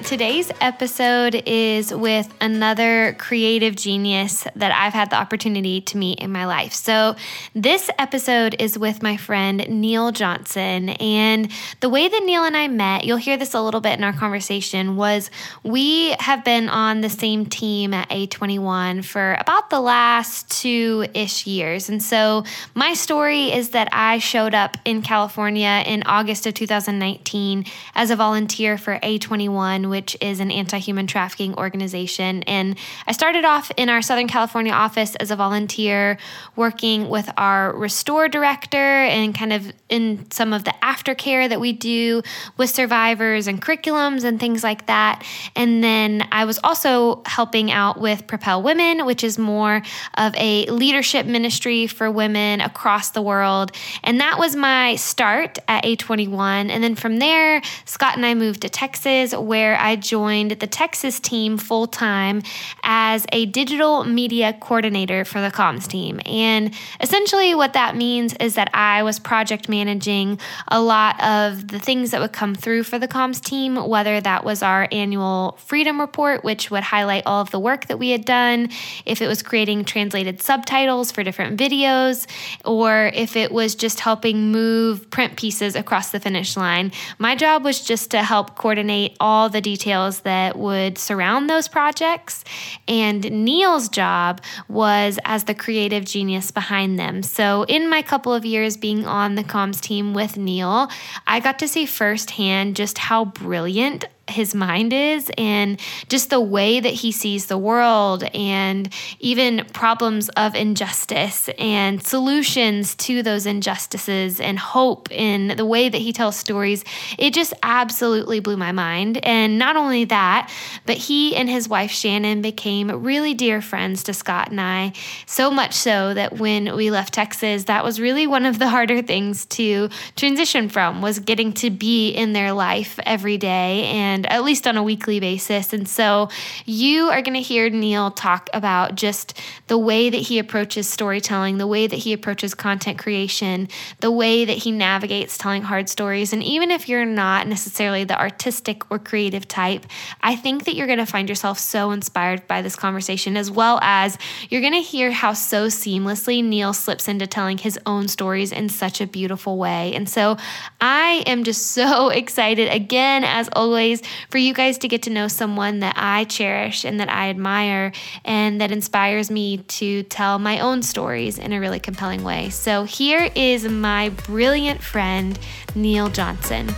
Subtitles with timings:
[0.00, 6.32] Today's episode is with another creative genius that I've had the opportunity to meet in
[6.32, 6.72] my life.
[6.72, 7.14] So,
[7.54, 10.88] this episode is with my friend Neil Johnson.
[10.88, 14.02] And the way that Neil and I met, you'll hear this a little bit in
[14.02, 15.30] our conversation, was
[15.62, 21.46] we have been on the same team at A21 for about the last two ish
[21.46, 21.90] years.
[21.90, 27.66] And so, my story is that I showed up in California in August of 2019
[27.94, 32.42] as a volunteer for A21 which is an anti human trafficking organization.
[32.44, 36.18] And I started off in our Southern California office as a volunteer,
[36.56, 41.72] working with our restore director and kind of in some of the aftercare that we
[41.72, 42.22] do
[42.56, 45.24] with survivors and curriculums and things like that.
[45.54, 49.82] And then I was also helping out with Propel Women, which is more
[50.14, 53.72] of a leadership ministry for women across the world.
[54.02, 56.70] And that was my start at A21.
[56.70, 61.18] And then from there, Scott and I moved to Texas, where I joined the Texas
[61.18, 62.42] team full time
[62.82, 66.20] as a digital media coordinator for the comms team.
[66.26, 71.78] And essentially, what that means is that I was project managing a lot of the
[71.78, 76.00] things that would come through for the comms team, whether that was our annual Freedom
[76.00, 78.68] Report, which would highlight all of the work that we had done,
[79.06, 82.26] if it was creating translated subtitles for different videos,
[82.64, 86.92] or if it was just helping move print pieces across the finish line.
[87.18, 92.44] My job was just to help coordinate all the details that would surround those projects.
[92.86, 97.22] And Neil's job was as the creative genius behind them.
[97.22, 100.88] So, in my couple of years being on the comms team with Neil,
[101.26, 106.78] I got to see firsthand just how brilliant his mind is and just the way
[106.80, 114.40] that he sees the world and even problems of injustice and solutions to those injustices
[114.40, 116.84] and hope in the way that he tells stories
[117.18, 119.24] it just absolutely blew my mind.
[119.24, 120.50] And not only that
[120.86, 124.92] but he and his wife Shannon became really dear friends to Scott and I
[125.26, 129.02] so much so that when we left Texas that was really one of the harder
[129.02, 133.84] things to transition from was getting to be in their life every day.
[133.86, 135.72] And and at least on a weekly basis.
[135.72, 136.28] And so
[136.66, 141.58] you are going to hear Neil talk about just the way that he approaches storytelling,
[141.58, 143.68] the way that he approaches content creation,
[144.00, 146.32] the way that he navigates telling hard stories.
[146.32, 149.86] And even if you're not necessarily the artistic or creative type,
[150.20, 153.78] I think that you're going to find yourself so inspired by this conversation, as well
[153.82, 154.18] as
[154.50, 158.68] you're going to hear how so seamlessly Neil slips into telling his own stories in
[158.68, 159.94] such a beautiful way.
[159.94, 160.36] And so
[160.80, 165.28] I am just so excited again, as always, for you guys to get to know
[165.28, 167.92] someone that I cherish and that I admire
[168.24, 172.50] and that inspires me to tell my own stories in a really compelling way.
[172.50, 175.38] So here is my brilliant friend,
[175.74, 176.68] Neil Johnson.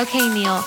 [0.00, 0.62] Okay, Neil,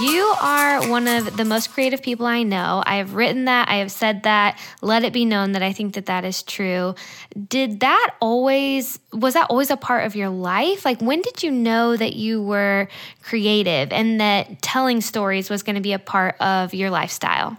[0.00, 2.84] you are one of the most creative people I know.
[2.86, 4.60] I have written that, I have said that.
[4.80, 6.94] Let it be known that I think that that is true.
[7.48, 10.84] Did that always, was that always a part of your life?
[10.84, 12.86] Like, when did you know that you were
[13.24, 17.56] creative and that telling stories was going to be a part of your lifestyle?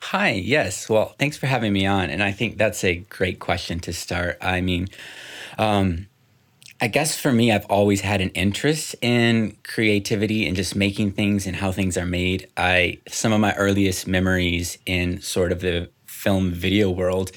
[0.00, 0.88] Hi, yes.
[0.88, 2.08] Well, thanks for having me on.
[2.08, 4.38] And I think that's a great question to start.
[4.40, 4.88] I mean,
[5.58, 6.08] um,
[6.82, 11.46] I guess for me, I've always had an interest in creativity and just making things
[11.46, 12.48] and how things are made.
[12.56, 17.30] I some of my earliest memories in sort of the film video world,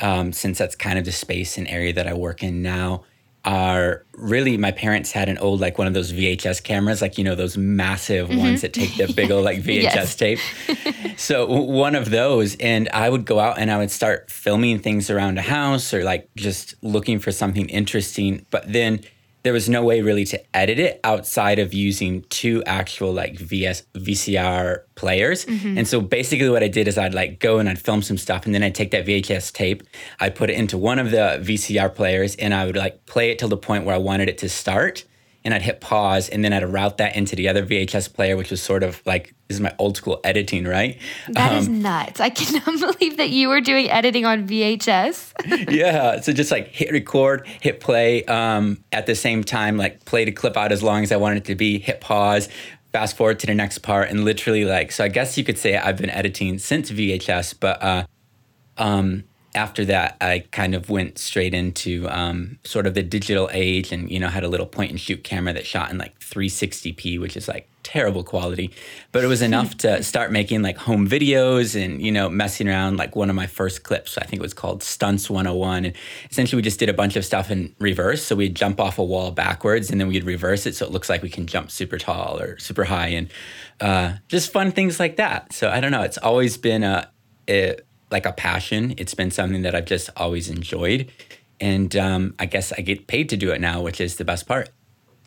[0.00, 3.04] um, since that's kind of the space and area that I work in now,
[3.48, 7.24] are really my parents had an old like one of those VHS cameras, like you
[7.24, 8.38] know those massive mm-hmm.
[8.38, 11.16] ones that take the big old like VHS tape.
[11.16, 15.08] so one of those, and I would go out and I would start filming things
[15.08, 18.44] around a house or like just looking for something interesting.
[18.50, 19.00] But then
[19.42, 23.82] there was no way really to edit it outside of using two actual like VS
[23.94, 25.46] VCR players.
[25.46, 25.78] Mm-hmm.
[25.78, 28.46] And so basically what I did is I'd like go and I'd film some stuff
[28.46, 29.82] and then I'd take that VHS tape,
[30.20, 33.38] I'd put it into one of the VCR players and I would like play it
[33.38, 35.04] till the point where I wanted it to start
[35.48, 38.50] and I'd hit pause and then I'd route that into the other VHS player, which
[38.50, 40.98] was sort of like this is my old school editing, right?
[41.30, 42.20] That um, is nuts.
[42.20, 42.66] I cannot
[42.98, 45.70] believe that you were doing editing on VHS.
[45.72, 46.20] yeah.
[46.20, 50.32] So just like hit record, hit play um, at the same time, like play the
[50.32, 52.50] clip out as long as I wanted it to be, hit pause,
[52.92, 55.78] fast forward to the next part, and literally like, so I guess you could say
[55.78, 58.04] I've been editing since VHS, but uh,
[58.76, 59.24] um,
[59.58, 64.08] after that, I kind of went straight into um, sort of the digital age and,
[64.08, 67.36] you know, had a little point and shoot camera that shot in like 360p, which
[67.36, 68.70] is like terrible quality.
[69.10, 72.98] But it was enough to start making like home videos and, you know, messing around.
[72.98, 75.86] Like one of my first clips, I think it was called Stunts 101.
[75.86, 75.94] And
[76.30, 78.22] essentially, we just did a bunch of stuff in reverse.
[78.22, 81.08] So we'd jump off a wall backwards and then we'd reverse it so it looks
[81.08, 83.28] like we can jump super tall or super high and
[83.80, 85.52] uh, just fun things like that.
[85.52, 86.02] So I don't know.
[86.02, 87.10] It's always been a,
[87.48, 87.78] a
[88.10, 88.94] like a passion.
[88.96, 91.10] It's been something that I've just always enjoyed.
[91.60, 94.46] And um, I guess I get paid to do it now, which is the best
[94.46, 94.70] part.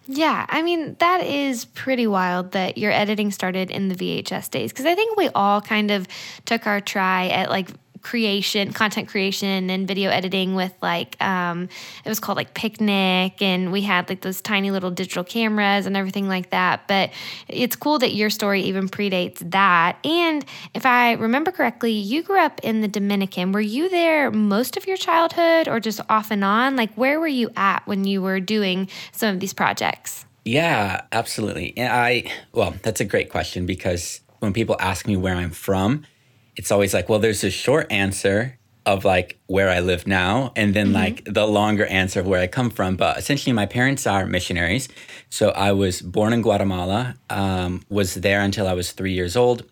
[0.08, 4.72] Yeah, I mean, that is pretty wild that your editing started in the VHS days
[4.72, 6.08] because I think we all kind of
[6.46, 7.70] took our try at like
[8.02, 11.70] creation, content creation, and video editing with like um,
[12.04, 15.96] it was called like Picnic, and we had like those tiny little digital cameras and
[15.96, 16.88] everything like that.
[16.88, 17.12] But
[17.48, 19.98] it's cool that your story even predates that.
[20.06, 23.52] And if I remember correctly, you grew up in the Dominican.
[23.52, 26.76] Were you there most of your childhood, or just off and on?
[26.76, 30.26] Like, where were you at when you were doing some of these projects?
[30.44, 31.74] Yeah, absolutely.
[31.78, 36.04] And I, well, that's a great question because when people ask me where I'm from,
[36.56, 40.74] it's always like, well, there's a short answer of like where I live now, and
[40.74, 40.96] then mm-hmm.
[40.96, 42.96] like the longer answer of where I come from.
[42.96, 44.90] But essentially, my parents are missionaries.
[45.30, 49.64] So I was born in Guatemala, um, was there until I was three years old.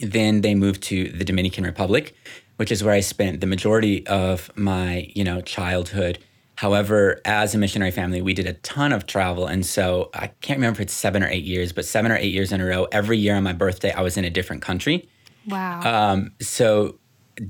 [0.00, 2.16] Then they moved to the Dominican Republic,
[2.56, 6.18] which is where I spent the majority of my, you know, childhood.
[6.56, 9.46] However, as a missionary family, we did a ton of travel.
[9.46, 12.32] And so I can't remember if it's seven or eight years, but seven or eight
[12.32, 15.08] years in a row, every year on my birthday, I was in a different country.
[15.46, 15.80] Wow.
[16.12, 16.98] Um, so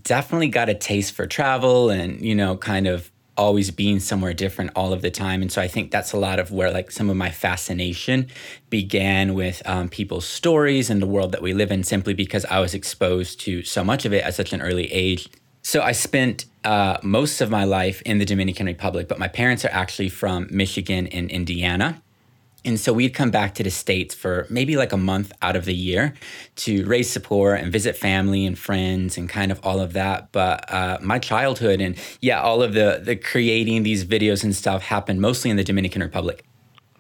[0.03, 4.71] definitely got a taste for travel and, you know, kind of always being somewhere different
[4.77, 5.41] all of the time.
[5.43, 8.29] And so I think that's a lot of where like some of my fascination
[8.69, 12.61] began with um, people's stories and the world that we live in simply because I
[12.61, 15.29] was exposed to so much of it at such an early age.
[15.63, 19.65] So I spent uh, most of my life in the Dominican Republic, but my parents
[19.65, 22.03] are actually from Michigan and Indiana.
[22.65, 25.65] And so we'd come back to the States for maybe like a month out of
[25.65, 26.15] the year
[26.57, 30.31] to raise support and visit family and friends and kind of all of that.
[30.33, 34.83] But uh, my childhood and yeah, all of the, the creating these videos and stuff
[34.83, 36.45] happened mostly in the Dominican Republic.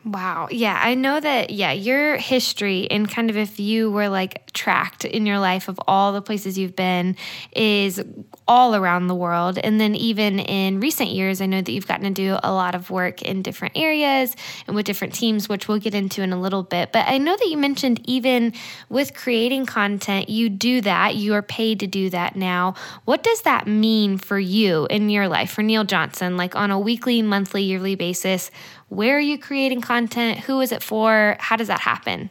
[0.05, 0.49] Wow.
[0.51, 5.05] Yeah, I know that, yeah, your history and kind of if you were like tracked
[5.05, 7.17] in your life of all the places you've been
[7.55, 8.03] is
[8.49, 9.59] all around the world.
[9.59, 12.75] And then even in recent years, I know that you've gotten to do a lot
[12.75, 14.35] of work in different areas
[14.67, 16.91] and with different teams, which we'll get into in a little bit.
[16.91, 18.55] But I know that you mentioned even
[18.89, 22.75] with creating content, you do that, you are paid to do that now.
[23.05, 26.79] What does that mean for you in your life, for Neil Johnson, like on a
[26.79, 28.51] weekly, monthly, yearly basis?
[28.93, 30.41] Where are you creating content?
[30.41, 31.39] Who is it for?
[31.41, 32.29] How does that happen?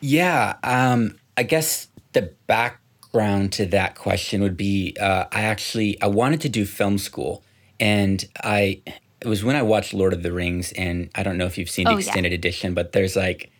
[0.00, 6.08] Yeah, um, I guess the background to that question would be uh, I actually I
[6.08, 7.44] wanted to do film school,
[7.78, 8.82] and I
[9.20, 11.70] it was when I watched Lord of the Rings, and I don't know if you've
[11.70, 12.38] seen the oh, extended yeah.
[12.38, 13.52] edition, but there's like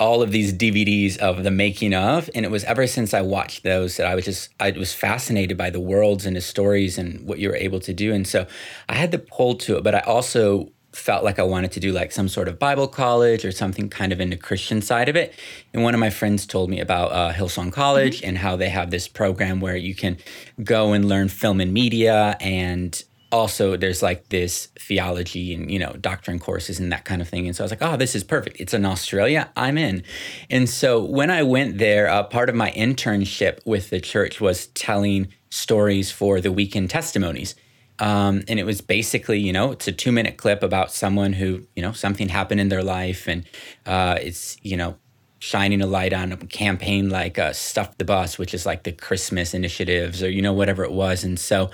[0.00, 3.62] all of these DVDs of the making of, and it was ever since I watched
[3.64, 7.26] those that I was just I was fascinated by the worlds and the stories and
[7.26, 8.46] what you were able to do, and so
[8.88, 11.92] I had the pull to it, but I also felt like I wanted to do
[11.92, 15.16] like some sort of Bible college or something kind of in the Christian side of
[15.16, 15.34] it.
[15.72, 18.28] And one of my friends told me about uh, Hillsong College mm-hmm.
[18.28, 20.16] and how they have this program where you can
[20.62, 25.92] go and learn film and media and also there's like this theology and you know
[25.94, 27.46] doctrine courses and that kind of thing.
[27.46, 28.60] And so i was like oh this is perfect.
[28.60, 29.50] It's in australia.
[29.56, 30.02] I'm in.
[30.50, 34.68] And so when i went there uh, part of my internship with the church was
[34.68, 37.54] telling stories for the weekend testimonies.
[38.00, 41.66] Um, and it was basically, you know, it's a two minute clip about someone who,
[41.74, 43.44] you know, something happened in their life and
[43.86, 44.96] uh, it's, you know,
[45.40, 48.92] shining a light on a campaign like uh, Stuff the Bus, which is like the
[48.92, 51.24] Christmas initiatives or, you know, whatever it was.
[51.24, 51.70] And so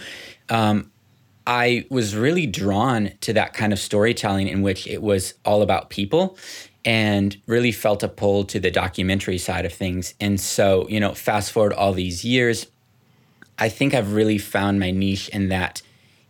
[0.49, 0.91] um,
[1.47, 5.91] I was really drawn to that kind of storytelling in which it was all about
[5.91, 6.39] people
[6.85, 10.15] and really felt a pull to the documentary side of things.
[10.21, 12.67] And so, you know, fast forward all these years,
[13.59, 15.83] I think I've really found my niche in that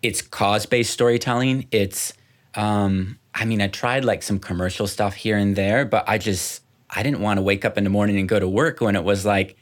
[0.02, 1.66] it's cause based storytelling.
[1.70, 2.12] It's,
[2.54, 6.62] um, I mean, I tried like some commercial stuff here and there, but I just,
[6.90, 9.02] I didn't want to wake up in the morning and go to work when it
[9.02, 9.56] was like,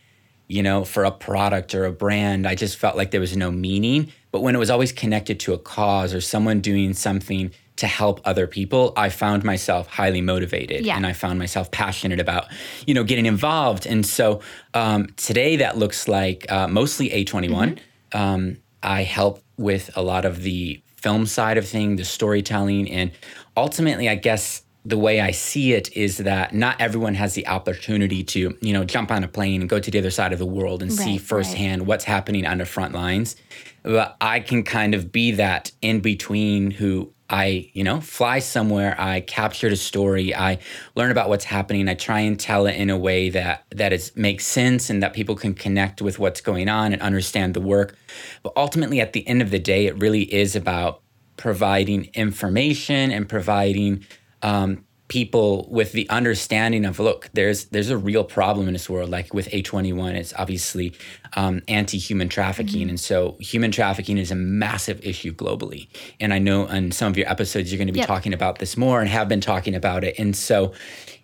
[0.53, 2.47] you know, for a product or a brand.
[2.47, 4.13] I just felt like there was no meaning.
[4.31, 8.21] But when it was always connected to a cause or someone doing something to help
[8.27, 10.95] other people, I found myself highly motivated yeah.
[10.95, 12.49] and I found myself passionate about,
[12.87, 13.87] you know, getting involved.
[13.87, 14.43] And so
[14.75, 17.49] um, today that looks like uh, mostly A21.
[17.51, 18.19] Mm-hmm.
[18.19, 23.11] Um, I help with a lot of the film side of thing, the storytelling, and
[23.57, 28.25] ultimately, I guess the way I see it is that not everyone has the opportunity
[28.25, 30.47] to, you know, jump on a plane and go to the other side of the
[30.47, 31.89] world and right, see firsthand right.
[31.89, 33.37] what's happening on the front lines.
[33.85, 38.95] But I can kind of be that in between who I, you know, fly somewhere,
[39.01, 40.59] I capture the story, I
[40.95, 44.15] learn about what's happening, I try and tell it in a way that that is
[44.17, 47.97] makes sense and that people can connect with what's going on and understand the work.
[48.43, 51.01] But ultimately at the end of the day, it really is about
[51.39, 54.05] providing information and providing
[54.43, 59.11] um, people with the understanding of look there's there's a real problem in this world
[59.11, 60.95] like with A21 it's obviously
[61.37, 62.89] um, anti-human trafficking mm-hmm.
[62.89, 65.87] and so human trafficking is a massive issue globally
[66.19, 68.09] and i know on some of your episodes you're going to be yep.
[68.09, 70.73] talking about this more and have been talking about it and so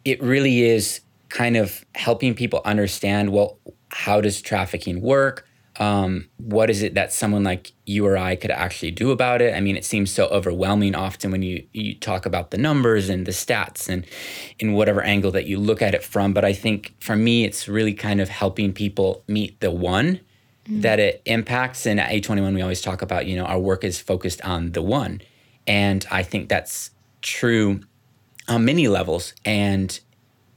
[0.04, 3.58] it really is kind of helping people understand well
[3.90, 5.47] how does trafficking work
[5.78, 9.54] um, what is it that someone like you or I could actually do about it?
[9.54, 13.26] I mean, it seems so overwhelming often when you, you talk about the numbers and
[13.26, 14.04] the stats and
[14.58, 16.34] in whatever angle that you look at it from.
[16.34, 20.20] But I think for me, it's really kind of helping people meet the one
[20.68, 20.82] mm.
[20.82, 21.86] that it impacts.
[21.86, 24.82] And at A21, we always talk about, you know, our work is focused on the
[24.82, 25.22] one.
[25.68, 26.90] And I think that's
[27.22, 27.82] true
[28.48, 29.32] on many levels.
[29.44, 29.98] And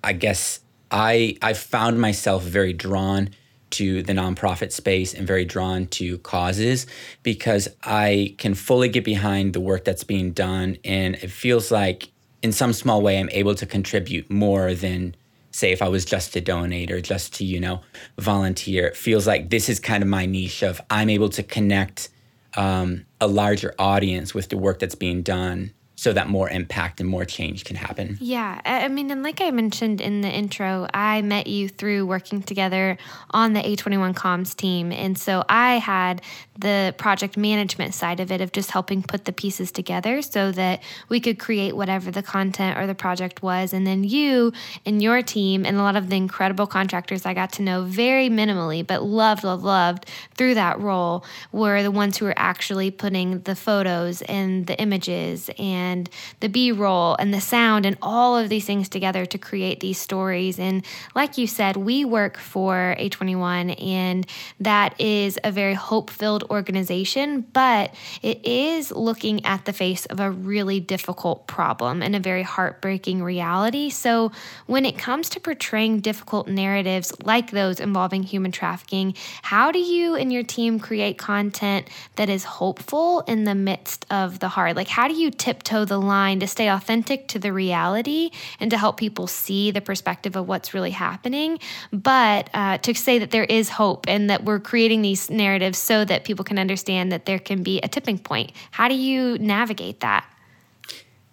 [0.03, 3.29] I guess I I found myself very drawn
[3.71, 6.87] to the nonprofit space and very drawn to causes
[7.23, 10.77] because I can fully get behind the work that's being done.
[10.83, 12.11] And it feels like,
[12.41, 15.15] in some small way, I'm able to contribute more than,
[15.51, 17.81] say, if I was just to donate or just to, you know,
[18.17, 18.87] volunteer.
[18.87, 22.09] It feels like this is kind of my niche of I'm able to connect
[22.55, 27.08] um, a larger audience with the work that's being done so that more impact and
[27.08, 28.17] more change can happen.
[28.20, 28.60] Yeah.
[28.65, 32.98] I mean, and like I mentioned in the intro, I met you through working together
[33.29, 34.91] on the A21 comms team.
[34.91, 36.24] And so I had
[36.58, 40.81] the project management side of it of just helping put the pieces together so that
[41.08, 43.72] we could create whatever the content or the project was.
[43.72, 44.53] And then you
[44.88, 48.27] and your team and a lot of the incredible contractors I got to know very
[48.27, 53.41] minimally, but loved, loved, loved through that role were the ones who were actually putting
[53.41, 58.38] the photos and the images and and the B roll and the sound and all
[58.38, 60.57] of these things together to create these stories.
[60.57, 64.25] And like you said, we work for A21, and
[64.60, 70.19] that is a very hope filled organization, but it is looking at the face of
[70.19, 73.89] a really difficult problem and a very heartbreaking reality.
[73.89, 74.31] So
[74.67, 80.15] when it comes to portraying difficult narratives like those involving human trafficking, how do you
[80.15, 84.75] and your team create content that is hopeful in the midst of the hard?
[84.75, 85.80] Like, how do you tiptoe?
[85.81, 89.81] Toe the line to stay authentic to the reality and to help people see the
[89.81, 91.59] perspective of what's really happening,
[91.91, 96.05] but uh, to say that there is hope and that we're creating these narratives so
[96.05, 98.51] that people can understand that there can be a tipping point.
[98.71, 100.25] How do you navigate that?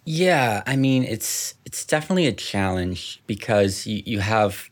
[0.05, 4.69] Yeah, I mean it's it's definitely a challenge because you, you have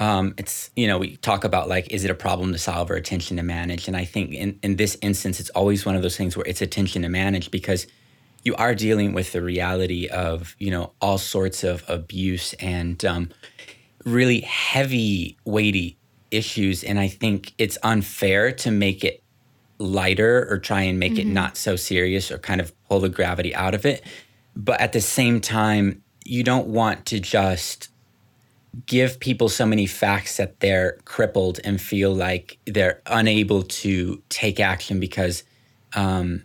[0.00, 2.94] um, it's you know we talk about like is it a problem to solve or
[2.94, 6.16] attention to manage and i think in, in this instance it's always one of those
[6.16, 7.86] things where it's attention to manage because
[8.42, 13.30] you are dealing with the reality of you know all sorts of abuse and um,
[14.04, 15.96] really heavy weighty
[16.30, 19.22] issues and i think it's unfair to make it
[19.78, 21.28] lighter or try and make mm-hmm.
[21.28, 24.04] it not so serious or kind of pull the gravity out of it
[24.54, 27.88] but at the same time you don't want to just
[28.86, 34.60] give people so many facts that they're crippled and feel like they're unable to take
[34.60, 35.42] action because
[35.94, 36.44] um,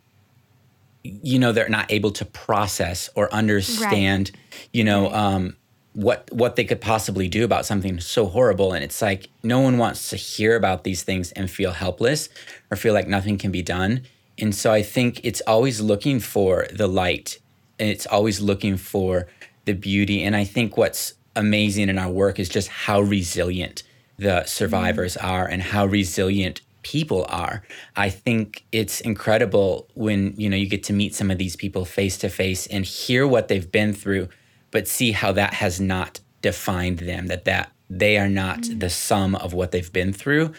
[1.23, 4.69] you know they're not able to process or understand right.
[4.73, 5.55] you know um,
[5.95, 8.73] what what they could possibly do about something so horrible.
[8.73, 12.29] And it's like no one wants to hear about these things and feel helpless
[12.69, 14.03] or feel like nothing can be done.
[14.37, 17.39] And so i think it's always looking for the light.
[17.79, 19.27] And it's always looking for
[19.63, 20.21] the beauty.
[20.21, 23.83] And i think what's amazing in our work is just how resilient
[24.17, 25.27] the survivors mm-hmm.
[25.27, 27.63] are and how resilient people are.
[27.95, 31.83] I think it's incredible when, you know, you get to meet some of these people
[31.83, 34.29] face to face and hear what they've been through,
[34.69, 38.79] but see how that has not defined them, that that they are not mm.
[38.79, 40.51] the sum of what they've been through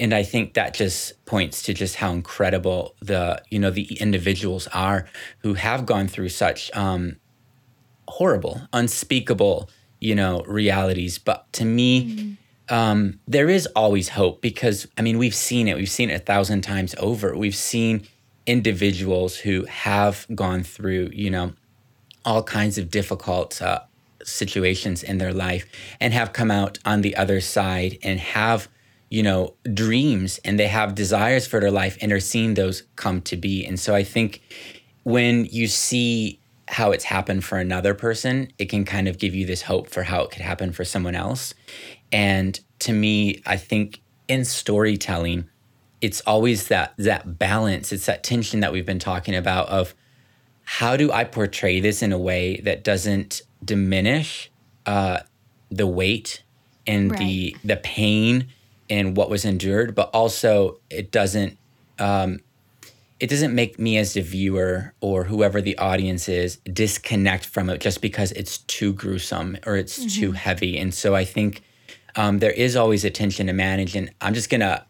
[0.00, 4.66] and i think that just points to just how incredible the you know the individuals
[4.74, 5.06] are
[5.42, 7.14] who have gone through such um
[8.08, 9.70] horrible unspeakable
[10.00, 12.36] you know realities but to me mm
[12.72, 15.76] um, there is always hope because I mean we've seen it.
[15.76, 17.36] We've seen it a thousand times over.
[17.36, 18.08] We've seen
[18.46, 21.52] individuals who have gone through, you know,
[22.24, 23.80] all kinds of difficult uh,
[24.24, 25.66] situations in their life
[26.00, 28.68] and have come out on the other side and have,
[29.10, 33.20] you know, dreams and they have desires for their life and are seeing those come
[33.20, 33.66] to be.
[33.66, 34.40] And so I think
[35.02, 39.44] when you see how it's happened for another person, it can kind of give you
[39.44, 41.52] this hope for how it could happen for someone else.
[42.12, 45.48] And to me, I think in storytelling,
[46.00, 49.94] it's always that that balance, it's that tension that we've been talking about of
[50.64, 54.50] how do I portray this in a way that doesn't diminish
[54.86, 55.20] uh,
[55.70, 56.42] the weight
[56.86, 57.18] and right.
[57.18, 58.48] the the pain
[58.90, 61.56] and what was endured, but also it doesn't
[61.98, 62.40] um,
[63.20, 67.80] it doesn't make me as the viewer or whoever the audience is disconnect from it
[67.80, 70.20] just because it's too gruesome or it's mm-hmm.
[70.20, 70.76] too heavy.
[70.76, 71.62] And so I think
[72.16, 73.96] um, there is always a tension to manage.
[73.96, 74.84] And I'm just gonna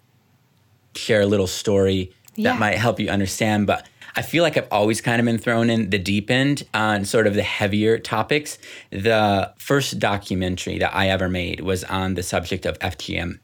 [0.95, 2.53] share a little story yeah.
[2.53, 3.67] that might help you understand.
[3.67, 7.05] But I feel like I've always kind of been thrown in the deep end on
[7.05, 8.59] sort of the heavier topics.
[8.91, 13.39] The first documentary that I ever made was on the subject of FGM.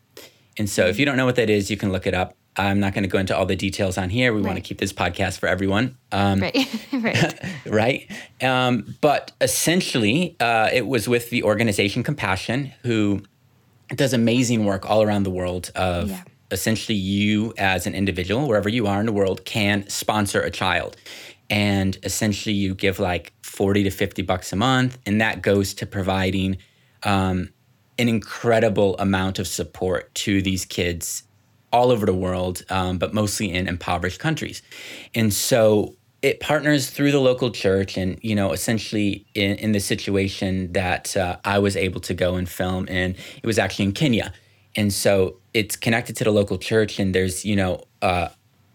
[0.59, 1.01] And so, if mm-hmm.
[1.01, 2.35] you don't know what that is, you can look it up.
[2.57, 4.33] I'm not going to go into all the details on here.
[4.33, 4.49] We right.
[4.49, 5.97] want to keep this podcast for everyone.
[6.11, 6.89] Um, right.
[6.93, 7.35] right.
[7.67, 8.11] right.
[8.43, 13.23] Um, but essentially, uh, it was with the organization Compassion, who
[13.97, 16.23] does amazing work all around the world of yeah.
[16.51, 20.97] essentially you as an individual, wherever you are in the world, can sponsor a child.
[21.51, 25.87] And essentially, you give like 40 to 50 bucks a month, and that goes to
[25.87, 26.59] providing
[27.03, 27.51] um,
[27.99, 31.25] an incredible amount of support to these kids
[31.73, 34.63] all over the world, um, but mostly in impoverished countries.
[35.15, 39.81] And so it partners through the local church and you know essentially in, in the
[39.81, 43.93] situation that uh, i was able to go and film and it was actually in
[43.93, 44.33] kenya.
[44.77, 48.29] And so it's connected to the local church and there's you know uh,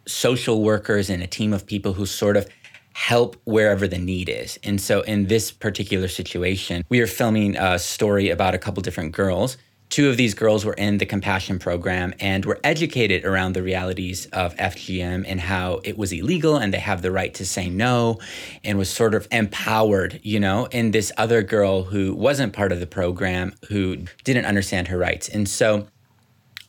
[0.06, 2.48] social workers and a team of people who sort of
[2.94, 4.60] help wherever the need is.
[4.64, 9.14] And so in this particular situation we are filming a story about a couple different
[9.14, 9.58] girls
[9.94, 14.26] Two of these girls were in the compassion program and were educated around the realities
[14.34, 18.18] of FGM and how it was illegal and they have the right to say no
[18.64, 22.80] and was sort of empowered, you know, and this other girl who wasn't part of
[22.80, 25.30] the program who didn't understand her rights.
[25.30, 25.86] And so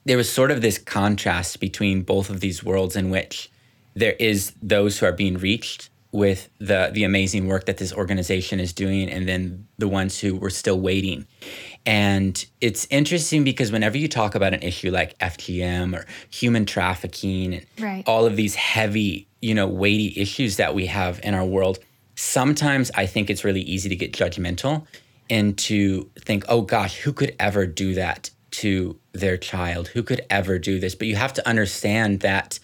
[0.05, 3.51] there was sort of this contrast between both of these worlds in which
[3.95, 8.61] there is those who are being reached with the the amazing work that this organization
[8.61, 11.27] is doing and then the ones who were still waiting
[11.87, 17.55] and it's interesting because whenever you talk about an issue like FGM or human trafficking
[17.55, 18.03] and right.
[18.07, 21.79] all of these heavy, you know, weighty issues that we have in our world,
[22.15, 24.87] sometimes I think it's really easy to get judgmental
[25.29, 29.89] and to think, oh gosh, who could ever do that to their child?
[29.89, 30.95] Who could ever do this?
[30.95, 32.59] But you have to understand that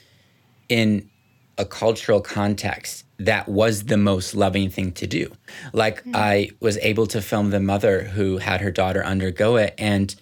[0.68, 1.10] in
[1.58, 5.30] a cultural context, that was the most loving thing to do.
[5.72, 6.16] Like mm.
[6.16, 10.14] I was able to film the mother who had her daughter undergo it and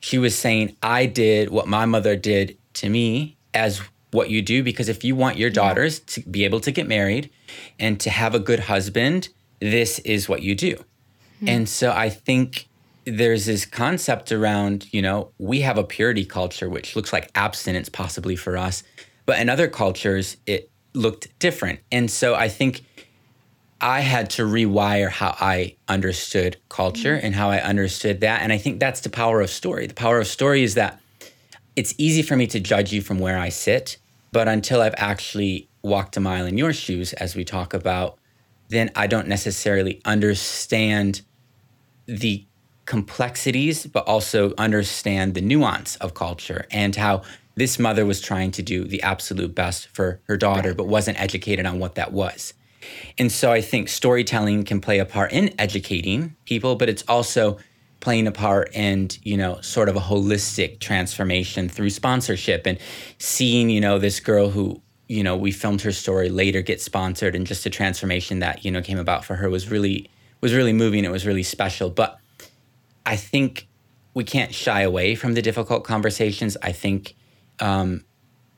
[0.00, 4.62] she was saying I did what my mother did to me as what you do
[4.62, 6.04] because if you want your daughters yeah.
[6.14, 7.30] to be able to get married
[7.78, 9.28] and to have a good husband,
[9.60, 10.76] this is what you do.
[11.42, 11.48] Mm.
[11.48, 12.68] And so I think
[13.04, 17.90] there's this concept around, you know, we have a purity culture which looks like abstinence
[17.90, 18.82] possibly for us,
[19.26, 21.80] but in other cultures it looked different.
[21.92, 22.82] And so I think
[23.80, 27.26] I had to rewire how I understood culture mm-hmm.
[27.26, 28.42] and how I understood that.
[28.42, 29.86] And I think that's the power of story.
[29.86, 31.00] The power of story is that
[31.76, 33.98] it's easy for me to judge you from where I sit,
[34.32, 38.18] but until I've actually walked a mile in your shoes, as we talk about,
[38.68, 41.20] then I don't necessarily understand
[42.06, 42.44] the
[42.86, 47.22] complexities, but also understand the nuance of culture and how
[47.56, 51.66] this mother was trying to do the absolute best for her daughter, but wasn't educated
[51.66, 52.54] on what that was.
[53.18, 57.58] And so I think storytelling can play a part in educating people, but it's also
[58.00, 62.78] playing a part in, you know, sort of a holistic transformation through sponsorship and
[63.18, 67.34] seeing, you know, this girl who, you know, we filmed her story later get sponsored
[67.34, 70.10] and just a transformation that, you know, came about for her was really
[70.42, 71.04] was really moving.
[71.04, 71.88] It was really special.
[71.88, 72.18] But
[73.06, 73.66] I think
[74.14, 76.56] we can't shy away from the difficult conversations.
[76.62, 77.16] I think
[77.60, 78.04] um,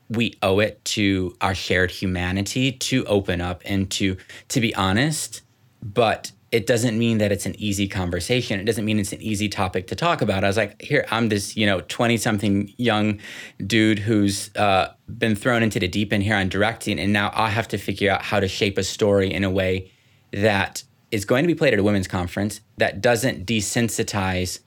[0.09, 5.41] we owe it to our shared humanity to open up and to to be honest
[5.81, 8.59] but it doesn't mean that it's an easy conversation.
[8.59, 10.43] It doesn't mean it's an easy topic to talk about.
[10.43, 13.19] I was like here i'm this you know 20 something young
[13.65, 17.49] dude who's uh, been thrown into the deep end here on directing and now i
[17.49, 19.91] have to figure out how to shape a story in a way
[20.31, 24.59] that is going to be played at a women's conference that doesn't desensitize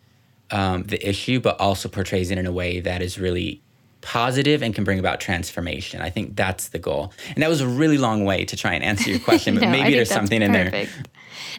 [0.51, 3.63] um, the issue but also portrays it in a way that is really
[4.03, 6.03] positive and can bring about transformation.
[6.03, 7.13] I think that's the goal.
[7.35, 9.71] And that was a really long way to try and answer your question, but no,
[9.71, 10.89] maybe there's something in there.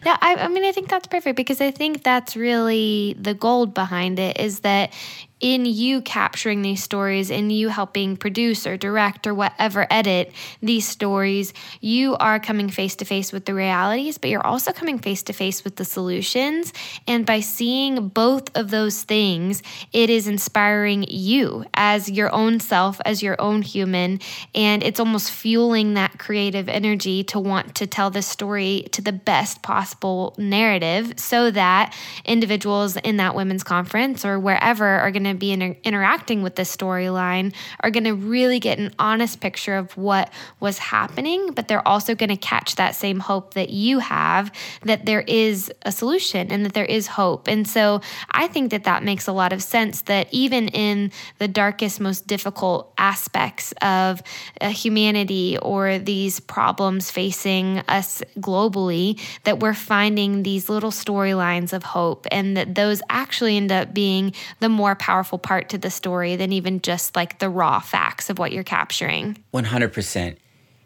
[0.04, 3.74] No, I, I mean, I think that's perfect because I think that's really the gold
[3.74, 4.92] behind it is that
[5.40, 10.86] in you capturing these stories, in you helping produce or direct or whatever edit these
[10.86, 15.22] stories, you are coming face to face with the realities, but you're also coming face
[15.24, 16.72] to face with the solutions.
[17.06, 23.00] And by seeing both of those things, it is inspiring you as your own self,
[23.04, 24.20] as your own human.
[24.54, 29.12] And it's almost fueling that creative energy to want to tell this story to the
[29.12, 31.94] best possible narrative so that
[32.24, 36.56] individuals in that women's conference or wherever are going to to be inter- interacting with
[36.56, 41.68] this storyline are going to really get an honest picture of what was happening, but
[41.68, 44.50] they're also going to catch that same hope that you have
[44.82, 47.48] that there is a solution and that there is hope.
[47.48, 51.48] And so I think that that makes a lot of sense that even in the
[51.48, 54.22] darkest, most difficult aspects of
[54.60, 61.82] uh, humanity or these problems facing us globally, that we're finding these little storylines of
[61.82, 65.90] hope and that those actually end up being the more powerful powerful part to the
[65.90, 69.38] story than even just like the raw facts of what you're capturing.
[69.54, 70.36] 100%.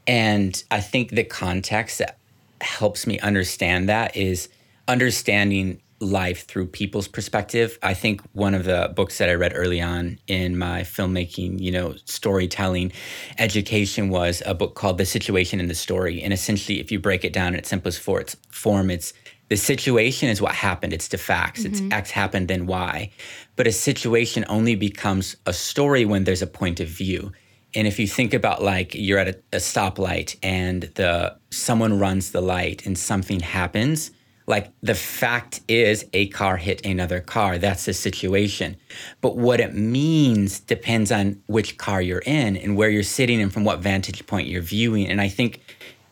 [0.06, 2.18] And I think the context that
[2.60, 4.50] helps me understand that is
[4.86, 7.78] understanding life through people's perspective.
[7.82, 11.72] I think one of the books that I read early on in my filmmaking, you
[11.72, 12.92] know, storytelling
[13.38, 16.22] education was a book called The Situation and the Story.
[16.22, 19.14] And essentially, if you break it down in its simplest form, it's
[19.48, 20.92] the situation is what happened.
[20.92, 21.62] It's the facts.
[21.62, 21.87] Mm-hmm.
[21.87, 23.11] It's X happened, then Y.
[23.56, 27.32] But a situation only becomes a story when there's a point of view.
[27.74, 32.32] And if you think about like you're at a, a stoplight and the someone runs
[32.32, 34.11] the light and something happens,
[34.46, 37.58] like the fact is a car hit another car.
[37.58, 38.76] That's the situation.
[39.20, 43.52] But what it means depends on which car you're in and where you're sitting and
[43.52, 45.06] from what vantage point you're viewing.
[45.06, 45.61] And I think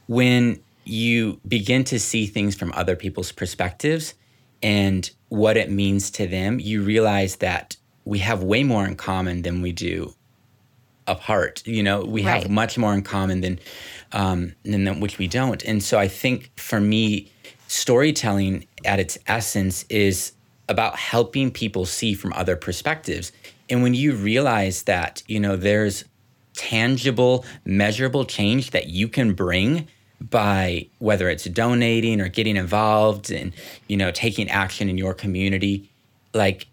[0.06, 4.14] when you begin to see things from other people's perspectives
[4.62, 9.42] and what it means to them, you realize that we have way more in common
[9.42, 10.14] than we do
[11.06, 11.66] apart.
[11.66, 12.42] You know, we right.
[12.42, 13.58] have much more in common than
[14.12, 15.62] um, than which we don't.
[15.64, 17.32] And so I think for me,
[17.68, 20.32] storytelling at its essence is
[20.68, 23.32] about helping people see from other perspectives.
[23.68, 26.04] And when you realize that, you know, there's
[26.54, 29.88] tangible, measurable change that you can bring
[30.20, 33.52] by whether it's donating or getting involved and
[33.88, 35.90] you know taking action in your community
[36.32, 36.66] like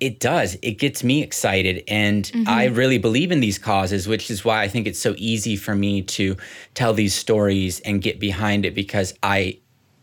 [0.00, 0.56] it does.
[0.62, 1.84] It gets me excited.
[1.86, 2.48] And mm-hmm.
[2.48, 5.74] i really believe in these causes which is why i think it's so easy for
[5.74, 6.36] me to
[6.74, 9.58] tell these stories and get behind it because i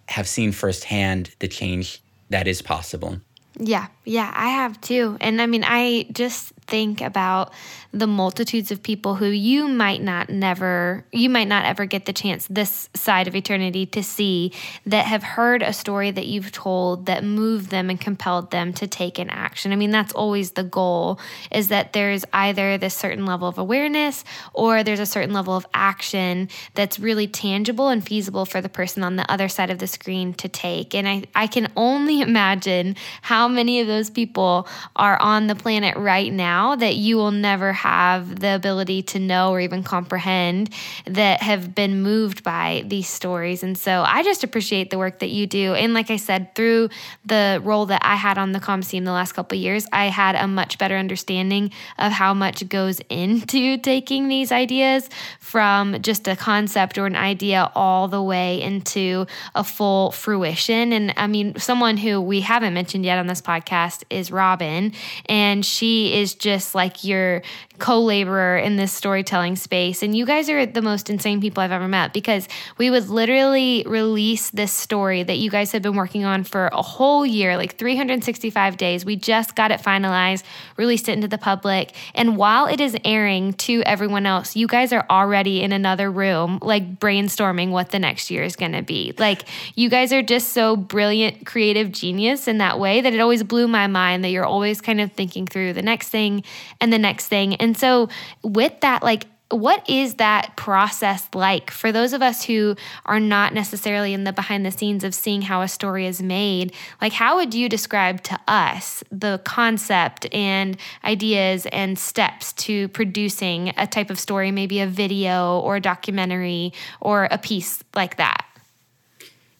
[0.08, 3.20] have seen firsthand the change that is possible.
[3.60, 3.88] Yeah.
[4.06, 5.18] Yeah i have too.
[5.20, 7.54] And i mean i just think about
[7.94, 12.14] the multitudes of people who you might not never you might not ever get the
[12.14, 14.52] chance this side of eternity to see
[14.86, 18.88] that have heard a story that you've told that moved them and compelled them to
[18.88, 19.72] take an action.
[19.72, 21.20] I mean that's always the goal
[21.52, 25.66] is that there's either this certain level of awareness or there's a certain level of
[25.74, 29.88] action that's really tangible and feasible for the person on the other side of the
[29.88, 30.94] screen to take.
[30.94, 35.96] And I I can only imagine how many of those people are on the planet
[35.96, 40.72] right now now that you will never have the ability to know or even comprehend
[41.06, 43.62] that have been moved by these stories.
[43.62, 45.76] And so I just appreciate the work that you do.
[45.76, 46.90] And like I said, through
[47.24, 50.34] the role that I had on the comms team the last couple years, I had
[50.36, 56.36] a much better understanding of how much goes into taking these ideas from just a
[56.36, 60.92] concept or an idea all the way into a full fruition.
[60.92, 64.94] And I mean, someone who we haven't mentioned yet on this podcast is Robin,
[65.28, 67.42] and she is just just like your
[67.80, 70.04] co-laborer in this storytelling space.
[70.04, 73.84] And you guys are the most insane people I've ever met because we would literally
[73.88, 77.78] release this story that you guys have been working on for a whole year like
[77.78, 79.06] 365 days.
[79.06, 80.44] We just got it finalized
[80.78, 81.94] released it into the public.
[82.14, 86.60] And while it is airing to everyone else you guys are already in another room
[86.62, 89.14] like brainstorming what the next year is going to be.
[89.18, 89.44] Like
[89.76, 93.68] you guys are just so brilliant creative genius in that way that it always blew
[93.68, 96.44] my mind that you're always kind of thinking through the next thing
[96.80, 97.56] and the next thing.
[97.56, 98.08] And and so,
[98.44, 103.54] with that, like, what is that process like for those of us who are not
[103.54, 106.74] necessarily in the behind the scenes of seeing how a story is made?
[107.02, 113.74] Like, how would you describe to us the concept and ideas and steps to producing
[113.76, 118.47] a type of story, maybe a video or a documentary or a piece like that?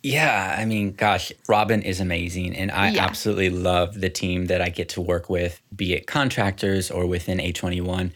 [0.04, 2.56] Yeah, I mean, gosh, Robin is amazing.
[2.56, 3.04] And I yeah.
[3.04, 7.40] absolutely love the team that I get to work with, be it contractors or within
[7.40, 8.12] A21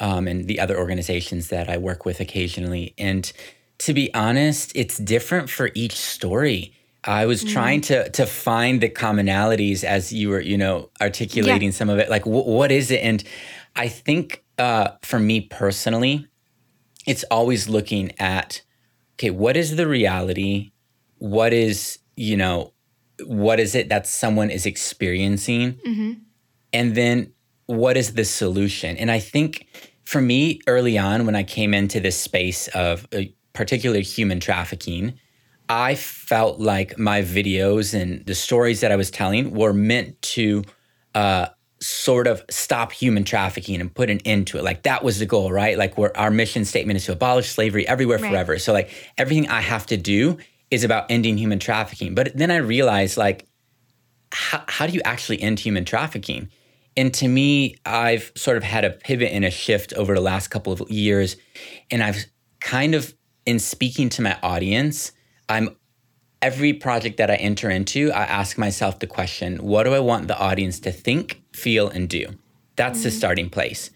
[0.00, 2.94] um, and the other organizations that I work with occasionally.
[2.98, 3.30] And
[3.78, 6.72] to be honest, it's different for each story.
[7.04, 7.52] I was mm.
[7.52, 11.74] trying to to find the commonalities as you were, you know, articulating yeah.
[11.74, 12.10] some of it.
[12.10, 13.00] Like, wh- what is it?
[13.02, 13.22] And
[13.76, 16.26] I think uh, for me personally,
[17.06, 18.62] it's always looking at,
[19.14, 20.72] okay, what is the reality?
[21.18, 22.72] What is, you know,
[23.24, 25.74] what is it that someone is experiencing?
[25.86, 26.12] Mm-hmm.
[26.72, 27.32] And then
[27.66, 28.96] what is the solution?
[28.96, 29.66] And I think
[30.04, 35.18] for me, early on, when I came into this space of uh, particularly human trafficking,
[35.68, 40.62] I felt like my videos and the stories that I was telling were meant to
[41.14, 41.46] uh,
[41.80, 44.64] sort of stop human trafficking and put an end to it.
[44.64, 45.76] Like that was the goal, right?
[45.76, 48.30] Like our mission statement is to abolish slavery everywhere right.
[48.30, 48.58] forever.
[48.58, 50.38] So like everything I have to do
[50.70, 52.14] is about ending human trafficking.
[52.14, 53.46] But then I realized like
[54.32, 56.48] how, how do you actually end human trafficking?
[56.96, 60.48] And to me, I've sort of had a pivot and a shift over the last
[60.48, 61.36] couple of years.
[61.90, 62.24] And I've
[62.60, 65.12] kind of, in speaking to my audience,
[65.48, 65.76] I'm
[66.42, 70.28] every project that I enter into, I ask myself the question what do I want
[70.28, 72.26] the audience to think, feel, and do?
[72.76, 73.04] That's mm-hmm.
[73.04, 73.90] the starting place.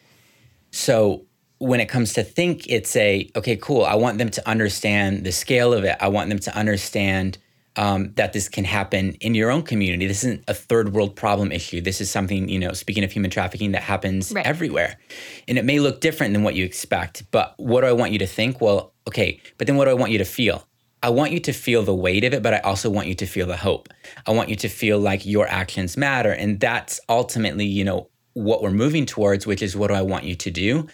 [0.71, 1.27] So
[1.61, 3.85] when it comes to think, it's a okay, cool.
[3.85, 5.97] I want them to understand the scale of it.
[6.01, 7.37] I want them to understand
[7.77, 10.07] um, that this can happen in your own community.
[10.07, 11.83] This isn't a third world problem issue.
[11.83, 14.45] This is something, you know, speaking of human trafficking, that happens right.
[14.45, 14.99] everywhere.
[15.47, 17.31] And it may look different than what you expect.
[17.31, 18.61] But what do I want you to think?
[18.61, 20.67] Well, okay, but then what do I want you to feel?
[21.03, 23.27] I want you to feel the weight of it, but I also want you to
[23.27, 23.89] feel the hope.
[24.27, 26.33] I want you to feel like your actions matter.
[26.33, 30.25] And that's ultimately, you know, what we're moving towards, which is what do I want
[30.25, 30.89] you to do?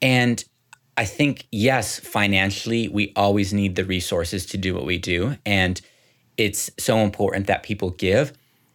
[0.00, 0.42] And
[0.96, 5.36] I think, yes, financially, we always need the resources to do what we do.
[5.44, 5.80] And
[6.36, 8.32] it's so important that people give.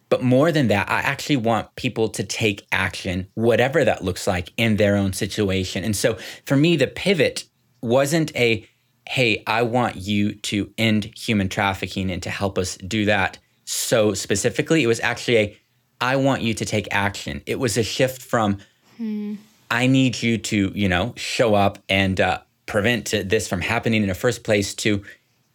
[0.08, 4.52] But more than that, I actually want people to take action, whatever that looks like
[4.56, 5.84] in their own situation.
[5.84, 7.44] And so for me, the pivot
[7.80, 8.68] wasn't a,
[9.08, 14.12] hey, I want you to end human trafficking and to help us do that so
[14.12, 14.82] specifically.
[14.82, 15.58] It was actually a,
[16.00, 17.42] I want you to take action.
[17.46, 18.58] It was a shift from,
[18.98, 19.36] hmm.
[19.72, 24.08] I need you to, you know, show up and uh, prevent this from happening in
[24.08, 25.02] the first place to,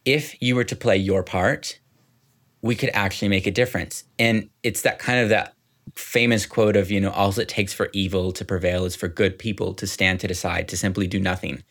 [0.04, 1.78] if you were to play your part,
[2.60, 4.02] we could actually make a difference.
[4.18, 5.54] And it's that kind of that
[5.94, 9.38] famous quote of, you know, all it takes for evil to prevail is for good
[9.38, 11.62] people to stand to the side, to simply do nothing.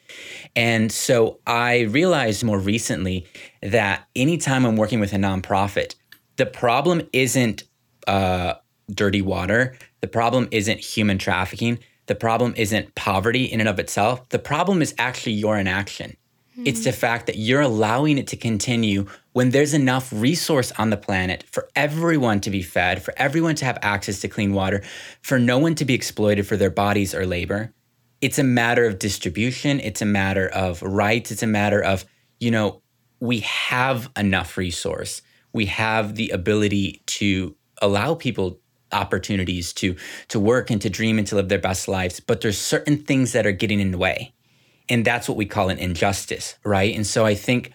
[0.56, 3.28] And so I realized more recently
[3.62, 5.96] that anytime I'm working with a nonprofit,
[6.38, 7.64] the problem isn't
[8.08, 8.54] uh,
[8.90, 14.28] dirty water, the problem isn't human trafficking, the problem isn't poverty in and of itself.
[14.30, 16.18] The problem is actually your inaction.
[16.66, 20.98] It's the fact that you're allowing it to continue when there's enough resource on the
[20.98, 24.82] planet for everyone to be fed, for everyone to have access to clean water,
[25.22, 27.74] for no one to be exploited for their bodies or labor.
[28.22, 32.06] It's a matter of distribution, it's a matter of rights, it's a matter of,
[32.40, 32.82] you know,
[33.20, 35.22] we have enough resource.
[35.54, 38.60] We have the ability to allow people
[38.92, 39.96] opportunities to
[40.30, 43.34] to work and to dream and to live their best lives, but there's certain things
[43.34, 44.34] that are getting in the way.
[44.90, 46.96] And that's what we call an injustice right?
[46.96, 47.74] And so i think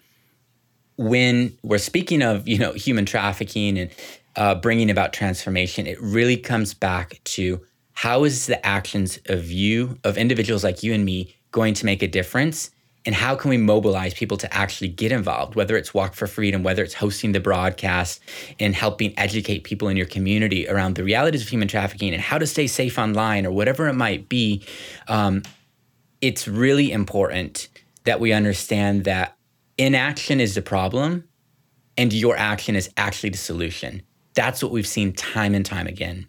[0.96, 3.90] when we're speaking of you know human trafficking and
[4.36, 7.60] uh, bringing about transformation it really comes back to
[7.92, 12.02] how is the actions of you of individuals like you and me going to make
[12.02, 12.70] a difference
[13.04, 16.62] and how can we mobilize people to actually get involved whether it's walk for freedom
[16.62, 18.20] whether it's hosting the broadcast
[18.58, 22.38] and helping educate people in your community around the realities of human trafficking and how
[22.38, 24.64] to stay safe online or whatever it might be
[25.08, 25.42] um,
[26.20, 27.68] it's really important
[28.04, 29.36] that we understand that
[29.78, 31.24] inaction is the problem
[31.96, 34.02] and your action is actually the solution.
[34.34, 36.28] That's what we've seen time and time again.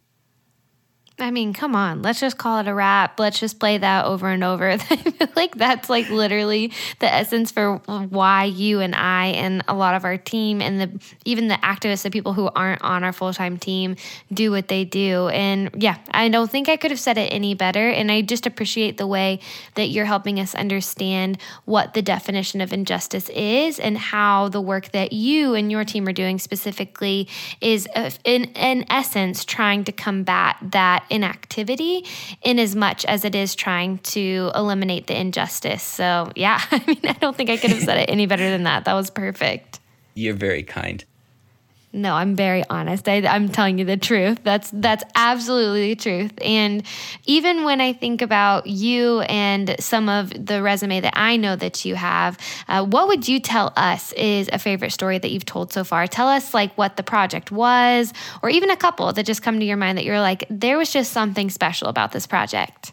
[1.23, 3.19] I mean, come on, let's just call it a wrap.
[3.19, 4.77] Let's just play that over and over.
[5.35, 10.05] Like that's like literally the essence for why you and I and a lot of
[10.05, 13.57] our team and the even the activists, the people who aren't on our full time
[13.57, 13.95] team,
[14.31, 15.29] do what they do.
[15.29, 17.89] And yeah, I don't think I could have said it any better.
[17.89, 19.39] And I just appreciate the way
[19.75, 24.91] that you're helping us understand what the definition of injustice is and how the work
[24.91, 27.27] that you and your team are doing specifically
[27.59, 27.87] is,
[28.23, 32.05] in in essence, trying to combat that inactivity
[32.41, 35.83] in as much as it is trying to eliminate the injustice.
[35.83, 38.63] So, yeah, I mean, I don't think I could have said it any better than
[38.63, 38.85] that.
[38.85, 39.79] That was perfect.
[40.15, 41.05] You're very kind.
[41.95, 43.07] No, I'm very honest.
[43.07, 44.39] I, am telling you the truth.
[44.43, 46.31] That's that's absolutely the truth.
[46.41, 46.81] And
[47.25, 51.85] even when I think about you and some of the resume that I know that
[51.85, 55.71] you have, uh, what would you tell us is a favorite story that you've told
[55.71, 56.07] so far?
[56.07, 59.65] Tell us like what the project was, or even a couple that just come to
[59.65, 62.91] your mind that you're like, there was just something special about this project.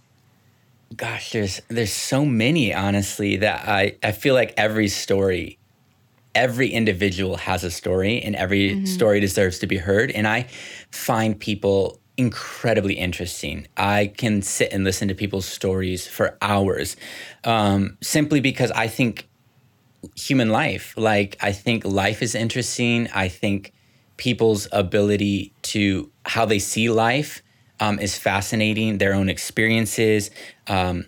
[0.94, 5.59] Gosh, there's there's so many honestly that I I feel like every story
[6.34, 8.84] every individual has a story and every mm-hmm.
[8.86, 10.10] story deserves to be heard.
[10.10, 10.46] And I
[10.90, 13.66] find people incredibly interesting.
[13.76, 16.96] I can sit and listen to people's stories for hours
[17.44, 19.28] um, simply because I think
[20.16, 23.08] human life, like, I think life is interesting.
[23.14, 23.72] I think
[24.16, 27.42] people's ability to how they see life
[27.80, 30.30] um, is fascinating, their own experiences,
[30.66, 31.06] um,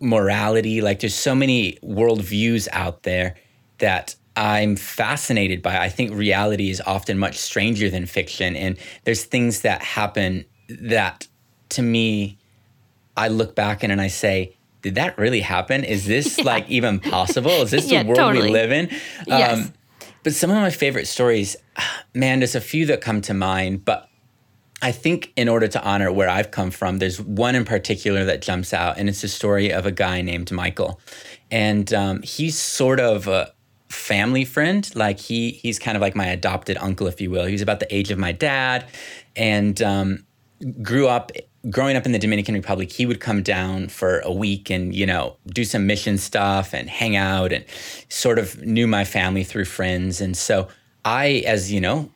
[0.00, 0.82] morality.
[0.82, 3.36] Like, there's so many worldviews out there
[3.78, 5.78] that I'm fascinated by.
[5.78, 8.54] I think reality is often much stranger than fiction.
[8.54, 11.26] And there's things that happen that
[11.70, 12.38] to me,
[13.16, 15.84] I look back and, and I say, did that really happen?
[15.84, 16.44] Is this yeah.
[16.44, 17.50] like even possible?
[17.50, 18.48] Is this yeah, the world totally.
[18.48, 18.90] we live in?
[19.26, 19.58] Yes.
[19.58, 19.72] Um,
[20.22, 21.56] but some of my favorite stories,
[22.14, 24.08] man, there's a few that come to mind, but
[24.82, 28.42] I think in order to honor where I've come from, there's one in particular that
[28.42, 31.00] jumps out, and it's the story of a guy named Michael.
[31.50, 33.52] And um, he's sort of a,
[33.88, 34.90] family friend.
[34.94, 37.46] Like he he's kind of like my adopted uncle, if you will.
[37.46, 38.86] He's about the age of my dad,
[39.34, 40.26] and um,
[40.82, 41.32] grew up
[41.70, 42.92] growing up in the Dominican Republic.
[42.92, 46.88] He would come down for a week and you know do some mission stuff and
[46.88, 47.64] hang out, and
[48.08, 50.20] sort of knew my family through friends.
[50.20, 50.68] And so
[51.04, 52.10] I, as you know.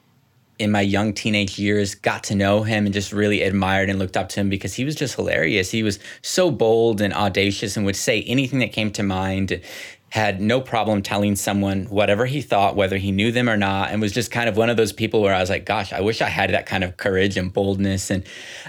[0.58, 4.14] In my young teenage years, got to know him and just really admired and looked
[4.14, 5.70] up to him because he was just hilarious.
[5.70, 9.62] He was so bold and audacious and would say anything that came to mind
[10.10, 14.00] had no problem telling someone whatever he thought, whether he knew them or not, and
[14.00, 16.20] was just kind of one of those people where I was like, gosh, I wish
[16.20, 18.10] I had that kind of courage and boldness.
[18.10, 18.24] And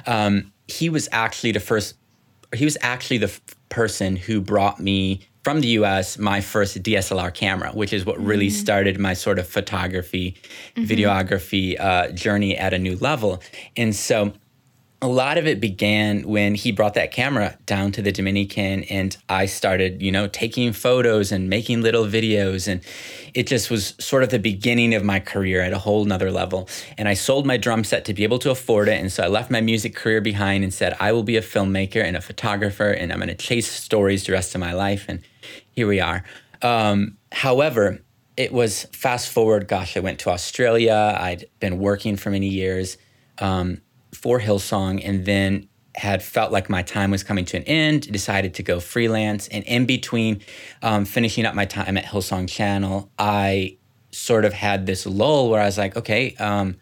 [0.06, 1.96] um, he was actually the first,
[2.54, 7.34] he was actually the f- person who brought me from the US my first DSLR
[7.34, 8.56] camera, which is what really mm-hmm.
[8.56, 10.38] started my sort of photography,
[10.76, 10.84] mm-hmm.
[10.84, 13.42] videography uh, journey at a new level.
[13.76, 14.34] And so
[15.04, 19.18] a lot of it began when he brought that camera down to the Dominican and
[19.28, 22.68] I started, you know, taking photos and making little videos.
[22.68, 22.82] And
[23.34, 26.70] it just was sort of the beginning of my career at a whole nother level.
[27.00, 29.00] And I sold my drum set to be able to afford it.
[29.00, 32.04] And so I left my music career behind and said, I will be a filmmaker
[32.04, 35.06] and a photographer and I'm going to chase stories the rest of my life.
[35.08, 35.22] And
[35.72, 36.24] here we are.
[36.62, 38.04] Um, however,
[38.38, 41.18] it was fast forward, gosh, I went to Australia.
[41.20, 42.98] I'd been working for many years.
[43.40, 43.82] Um,
[44.22, 48.54] for Hillsong and then had felt like my time was coming to an end, decided
[48.54, 49.48] to go freelance.
[49.50, 50.42] And in between
[50.82, 53.78] um, finishing up my time at Hillsong Channel, I
[54.12, 56.78] sort of had this lull where I was like, okay, um,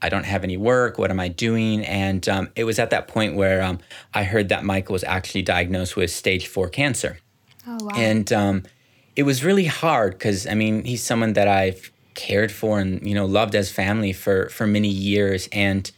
[0.00, 0.98] I don't have any work.
[0.98, 1.84] What am I doing?
[1.84, 3.78] And um, it was at that point where um,
[4.14, 7.18] I heard that Michael was actually diagnosed with stage four cancer.
[7.66, 7.90] Oh, wow.
[7.94, 8.62] And um,
[9.16, 13.14] it was really hard because, I mean, he's someone that I've cared for and, you
[13.14, 15.48] know, loved as family for, for many years.
[15.50, 15.90] And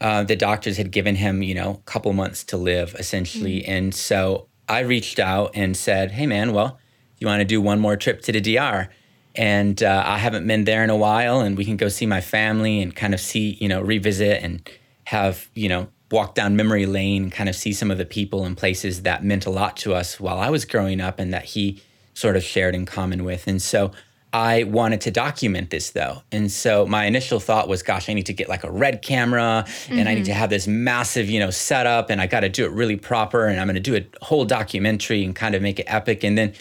[0.00, 3.60] uh, the doctors had given him, you know, a couple months to live essentially.
[3.60, 3.70] Mm-hmm.
[3.70, 6.78] And so I reached out and said, hey, man, well,
[7.18, 8.88] you want to do one more trip to the DR?
[9.34, 12.20] And uh, I haven't been there in a while, and we can go see my
[12.20, 14.68] family and kind of see, you know, revisit and
[15.04, 18.56] have, you know, walk down memory lane, kind of see some of the people and
[18.56, 21.80] places that meant a lot to us while I was growing up and that he
[22.14, 23.46] sort of shared in common with.
[23.46, 23.92] And so
[24.32, 26.22] I wanted to document this though.
[26.30, 29.64] And so my initial thought was, gosh, I need to get like a red camera
[29.64, 30.08] and mm-hmm.
[30.08, 30.38] I need to mm-hmm.
[30.38, 33.58] have this massive, you know, setup and I got to do it really proper and
[33.58, 36.22] I'm going to do a whole documentary and kind of make it epic.
[36.22, 36.54] And then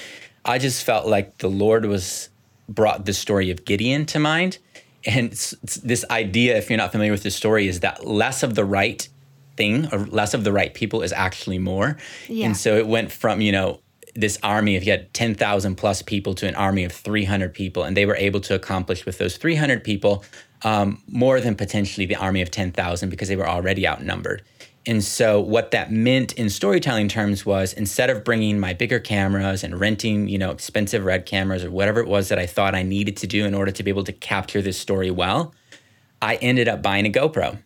[0.45, 2.29] I just felt like the Lord was
[2.67, 4.57] brought the story of Gideon to mind.
[5.05, 8.41] And it's, it's this idea, if you're not familiar with the story, is that less
[8.41, 9.07] of the right
[9.57, 11.97] thing or less of the right people is actually more.
[12.27, 12.47] Yeah.
[12.47, 13.79] And so it went from, you know,
[14.15, 17.83] this army of yet 10,000 plus people to an army of 300 people.
[17.83, 20.23] And they were able to accomplish with those 300 people
[20.63, 24.43] um, more than potentially the army of 10,000 because they were already outnumbered.
[24.85, 29.63] And so what that meant in storytelling terms was instead of bringing my bigger cameras
[29.63, 32.83] and renting, you know, expensive red cameras or whatever it was that I thought I
[32.83, 35.53] needed to do in order to be able to capture this story well,
[36.21, 37.59] I ended up buying a GoPro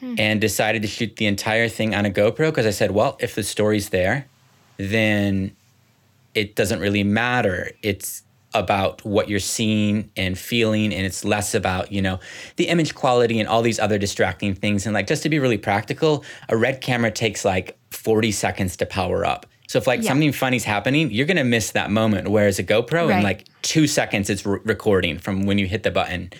[0.00, 0.14] hmm.
[0.16, 3.34] and decided to shoot the entire thing on a GoPro because I said, well, if
[3.34, 4.26] the story's there,
[4.76, 5.54] then
[6.34, 7.70] it doesn't really matter.
[7.82, 8.22] It's
[8.54, 12.20] about what you're seeing and feeling and it's less about you know
[12.56, 15.58] the image quality and all these other distracting things and like just to be really
[15.58, 20.08] practical a red camera takes like 40 seconds to power up so if like yeah.
[20.08, 23.16] something funny's happening you're gonna miss that moment whereas a gopro right.
[23.16, 26.30] in like two seconds it's re- recording from when you hit the button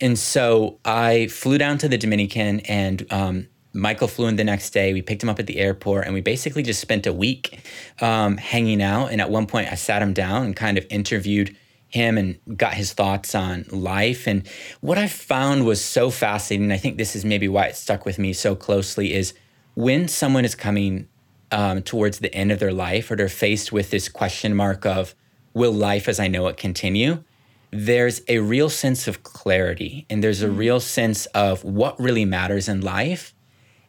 [0.00, 3.48] and so i flew down to the dominican and um,
[3.78, 4.92] Michael flew in the next day.
[4.92, 7.60] We picked him up at the airport and we basically just spent a week
[8.00, 9.12] um, hanging out.
[9.12, 11.56] And at one point, I sat him down and kind of interviewed
[11.88, 14.26] him and got his thoughts on life.
[14.26, 14.46] And
[14.80, 18.18] what I found was so fascinating, I think this is maybe why it stuck with
[18.18, 19.32] me so closely, is
[19.74, 21.08] when someone is coming
[21.50, 25.14] um, towards the end of their life or they're faced with this question mark of,
[25.54, 27.24] will life as I know it continue?
[27.70, 32.68] there's a real sense of clarity and there's a real sense of what really matters
[32.68, 33.34] in life.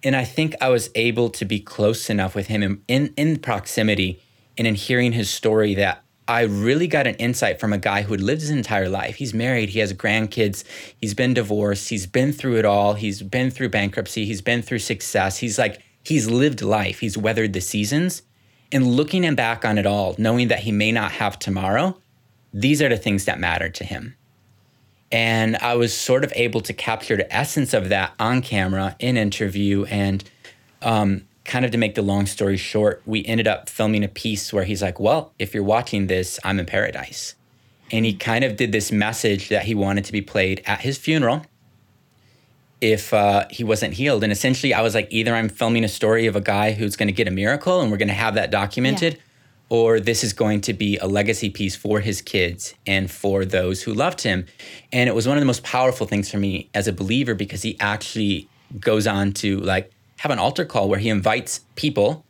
[0.04, 3.40] And I think I was able to be close enough with him in, in, in
[3.40, 4.22] proximity
[4.58, 8.14] and in hearing his story that I really got an insight from a guy who
[8.14, 9.16] had lived his entire life.
[9.16, 10.64] He's married, he has grandkids,
[11.02, 14.80] he's been divorced, he's been through it all, he's been through bankruptcy, he's been through
[14.80, 15.40] success.
[15.40, 18.22] He's like, he's lived life, he's weathered the seasons.
[18.72, 21.98] And looking him back on it all, knowing that he may not have tomorrow,
[22.54, 24.16] these are the things that matter to him.
[25.12, 29.18] And I was sort of able to capture the essence of that on camera in
[29.18, 29.86] interview.
[29.86, 30.24] And
[30.82, 34.54] um, kind of to make the long story short, we ended up filming a piece
[34.54, 37.36] where he's like, Well, if you're watching this, I'm in paradise.
[37.92, 40.98] And he kind of did this message that he wanted to be played at his
[40.98, 41.46] funeral
[42.82, 44.24] if uh, he wasn't healed.
[44.24, 47.08] And essentially, I was like, either I'm filming a story of a guy who's going
[47.08, 49.20] to get a miracle and we're going to have that documented, yeah.
[49.70, 53.84] Or this is going to be a legacy piece for his kids and for those
[53.84, 54.46] who loved him.
[54.92, 57.62] And it was one of the most powerful things for me as a believer because
[57.62, 58.50] he actually
[58.80, 62.26] goes on to like have an altar call where he invites people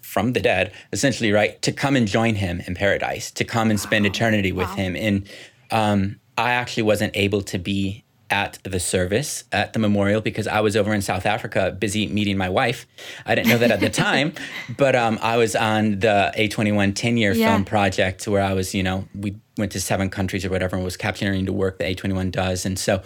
[0.00, 3.80] from the dead, essentially, right, to come and join him in paradise, to come and
[3.80, 4.74] spend eternity with wow.
[4.74, 4.96] him.
[4.96, 5.28] And
[5.70, 8.01] um, I actually wasn't able to be
[8.32, 12.38] at the service at the memorial because I was over in South Africa busy meeting
[12.38, 12.86] my wife.
[13.26, 14.32] I didn't know that at the time,
[14.78, 17.48] but um, I was on the A21 10 year yeah.
[17.48, 20.84] film project where I was, you know, we went to seven countries or whatever and
[20.84, 22.64] was capturing the work that A21 does.
[22.64, 23.02] And so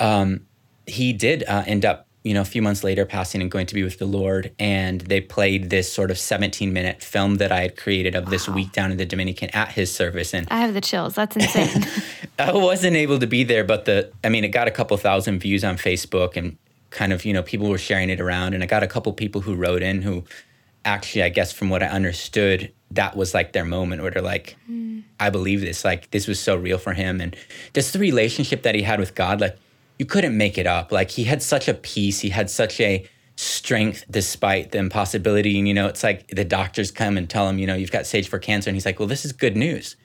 [0.00, 0.46] um,
[0.86, 3.74] he did uh, end up you know, a few months later, passing and going to
[3.74, 4.52] be with the Lord.
[4.58, 8.30] And they played this sort of 17 minute film that I had created of wow.
[8.30, 10.34] this week down in the Dominican at his service.
[10.34, 11.14] And I have the chills.
[11.14, 11.86] That's insane.
[12.40, 15.38] I wasn't able to be there, but the, I mean, it got a couple thousand
[15.38, 16.58] views on Facebook and
[16.90, 18.54] kind of, you know, people were sharing it around.
[18.54, 20.24] And I got a couple people who wrote in who
[20.84, 24.56] actually, I guess, from what I understood, that was like their moment where they're like,
[24.68, 25.04] mm.
[25.20, 25.84] I believe this.
[25.84, 27.20] Like, this was so real for him.
[27.20, 27.36] And
[27.72, 29.56] just the relationship that he had with God, like,
[29.98, 30.92] you couldn't make it up.
[30.92, 35.58] Like he had such a peace, he had such a strength despite the impossibility.
[35.58, 38.06] And you know, it's like the doctors come and tell him, you know, you've got
[38.06, 39.96] stage four cancer, and he's like, well, this is good news.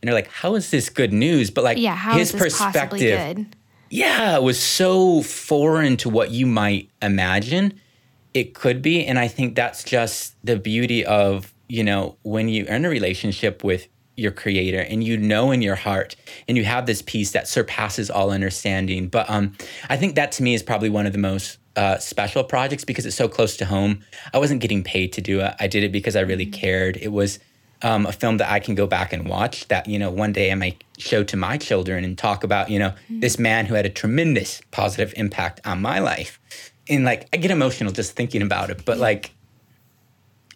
[0.00, 1.50] And they're like, how is this good news?
[1.50, 3.46] But like yeah, his perspective,
[3.90, 7.80] yeah, it was so foreign to what you might imagine
[8.32, 9.04] it could be.
[9.04, 12.88] And I think that's just the beauty of, you know, when you are in a
[12.88, 13.88] relationship with
[14.20, 16.14] your creator and you know in your heart
[16.46, 19.08] and you have this peace that surpasses all understanding.
[19.08, 19.56] But um,
[19.88, 23.06] i think that to me is probably one of the most uh, special projects because
[23.06, 24.02] it's so close to home.
[24.34, 25.54] I wasn't getting paid to do it.
[25.58, 26.60] I did it because i really mm-hmm.
[26.60, 26.96] cared.
[26.96, 27.38] It was
[27.82, 30.52] um, a film that i can go back and watch that you know one day
[30.52, 33.20] i might show to my children and talk about you know mm-hmm.
[33.20, 36.38] this man who had a tremendous positive impact on my life.
[36.90, 39.32] And like i get emotional just thinking about it but like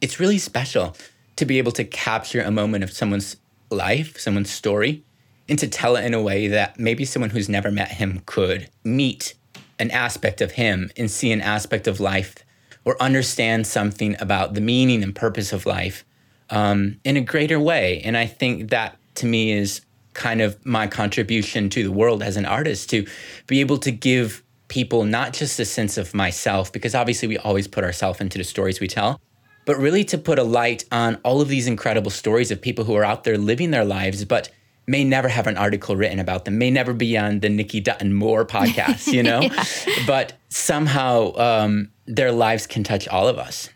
[0.00, 0.96] it's really special
[1.36, 3.36] to be able to capture a moment of someone's
[3.74, 5.02] life, someone's story,
[5.48, 8.68] and to tell it in a way that maybe someone who's never met him could
[8.82, 9.34] meet
[9.78, 12.36] an aspect of him and see an aspect of life
[12.84, 16.04] or understand something about the meaning and purpose of life
[16.50, 18.00] um, in a greater way.
[18.04, 19.80] And I think that to me is
[20.12, 23.06] kind of my contribution to the world as an artist to
[23.46, 27.68] be able to give people not just a sense of myself, because obviously we always
[27.68, 29.20] put ourselves into the stories we tell,
[29.64, 32.94] but really to put a light on all of these incredible stories of people who
[32.94, 34.50] are out there living their lives, but
[34.86, 38.12] may never have an article written about them, may never be on the Nikki Dutton
[38.14, 39.40] Moore podcast, you know?
[39.40, 39.64] yeah.
[40.06, 43.70] But somehow um, their lives can touch all of us.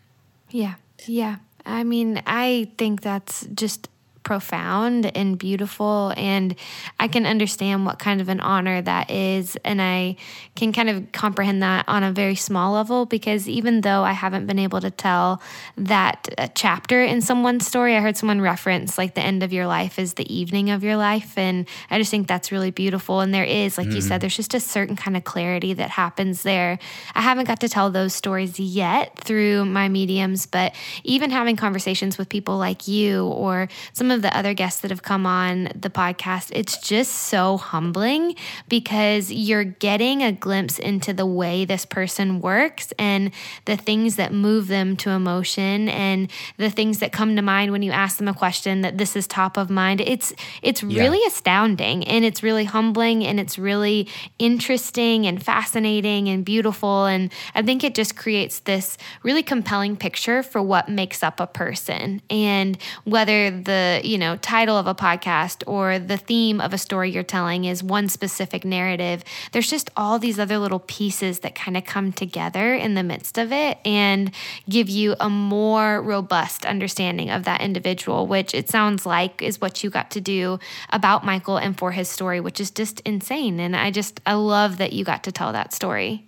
[0.51, 0.75] Yeah.
[1.05, 1.37] Yeah.
[1.65, 3.89] I mean, I think that's just
[4.29, 6.13] profound and beautiful.
[6.15, 6.53] And
[6.99, 9.57] I can understand what kind of an honor that is.
[9.65, 10.17] And I
[10.55, 14.45] can kind of comprehend that on a very small level because even though I haven't
[14.45, 15.41] been able to tell
[15.77, 19.65] that uh, chapter in someone's story, I heard someone reference like the end of your
[19.65, 21.35] life is the evening of your life.
[21.35, 23.21] And I just think that's really beautiful.
[23.21, 23.95] And there is, like mm.
[23.95, 24.19] you said, mm-hmm.
[24.19, 26.77] there's just a certain kind of clarity that happens there.
[27.15, 32.19] I haven't got to tell those stories yet through my mediums, but even having conversations
[32.19, 35.69] with people like you or some of of the other guests that have come on
[35.73, 38.35] the podcast, it's just so humbling
[38.67, 43.31] because you're getting a glimpse into the way this person works and
[43.65, 47.81] the things that move them to emotion and the things that come to mind when
[47.81, 50.01] you ask them a question that this is top of mind.
[50.01, 51.01] It's it's yeah.
[51.01, 54.07] really astounding and it's really humbling and it's really
[54.37, 60.43] interesting and fascinating and beautiful and I think it just creates this really compelling picture
[60.43, 65.63] for what makes up a person and whether the you know, title of a podcast
[65.67, 70.19] or the theme of a story you're telling is one specific narrative, there's just all
[70.19, 74.31] these other little pieces that kind of come together in the midst of it and
[74.69, 79.83] give you a more robust understanding of that individual, which it sounds like is what
[79.83, 80.59] you got to do
[80.91, 83.59] about Michael and for his story, which is just insane.
[83.59, 86.25] And I just, I love that you got to tell that story.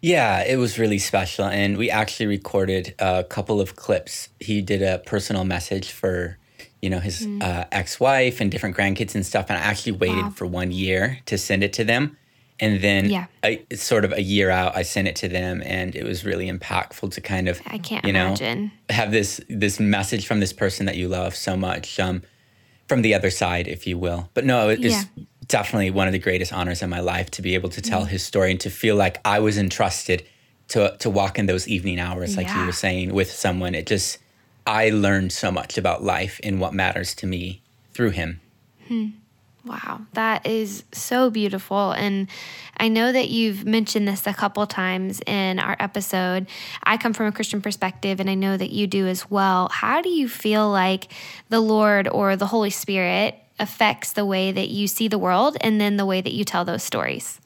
[0.00, 1.44] Yeah, it was really special.
[1.44, 4.28] And we actually recorded a couple of clips.
[4.38, 6.38] He did a personal message for,
[6.82, 7.42] you know, his mm.
[7.42, 9.46] uh, ex wife and different grandkids and stuff.
[9.48, 10.30] And I actually waited wow.
[10.30, 12.16] for one year to send it to them.
[12.60, 13.26] And then, yeah.
[13.44, 16.50] I, sort of a year out, I sent it to them, and it was really
[16.50, 18.72] impactful to kind of, I can't you know, imagine.
[18.90, 22.22] have this this message from this person that you love so much, um,
[22.88, 24.28] from the other side, if you will.
[24.34, 24.88] But no, it, yeah.
[24.88, 25.06] it's
[25.46, 28.08] definitely one of the greatest honors in my life to be able to tell mm
[28.08, 30.26] his story and to feel like I was entrusted
[30.68, 32.60] to to walk in those evening hours, like yeah.
[32.60, 33.76] you were saying, with someone.
[33.76, 34.18] It just
[34.68, 37.62] I learned so much about life and what matters to me
[37.92, 38.42] through him.
[38.86, 39.06] Hmm.
[39.64, 41.92] Wow, that is so beautiful.
[41.92, 42.28] And
[42.76, 46.48] I know that you've mentioned this a couple times in our episode.
[46.84, 49.70] I come from a Christian perspective, and I know that you do as well.
[49.70, 51.12] How do you feel like
[51.48, 55.80] the Lord or the Holy Spirit affects the way that you see the world and
[55.80, 57.40] then the way that you tell those stories?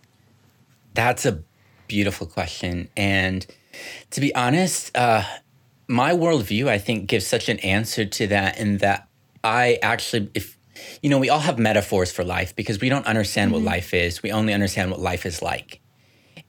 [0.94, 1.40] That's a
[1.86, 2.88] beautiful question.
[2.96, 3.46] And
[4.10, 5.24] to be honest, uh,
[5.92, 9.08] my worldview, I think, gives such an answer to that, in that
[9.44, 10.56] I actually, if
[11.02, 13.64] you know, we all have metaphors for life because we don't understand mm-hmm.
[13.64, 14.22] what life is.
[14.22, 15.80] We only understand what life is like.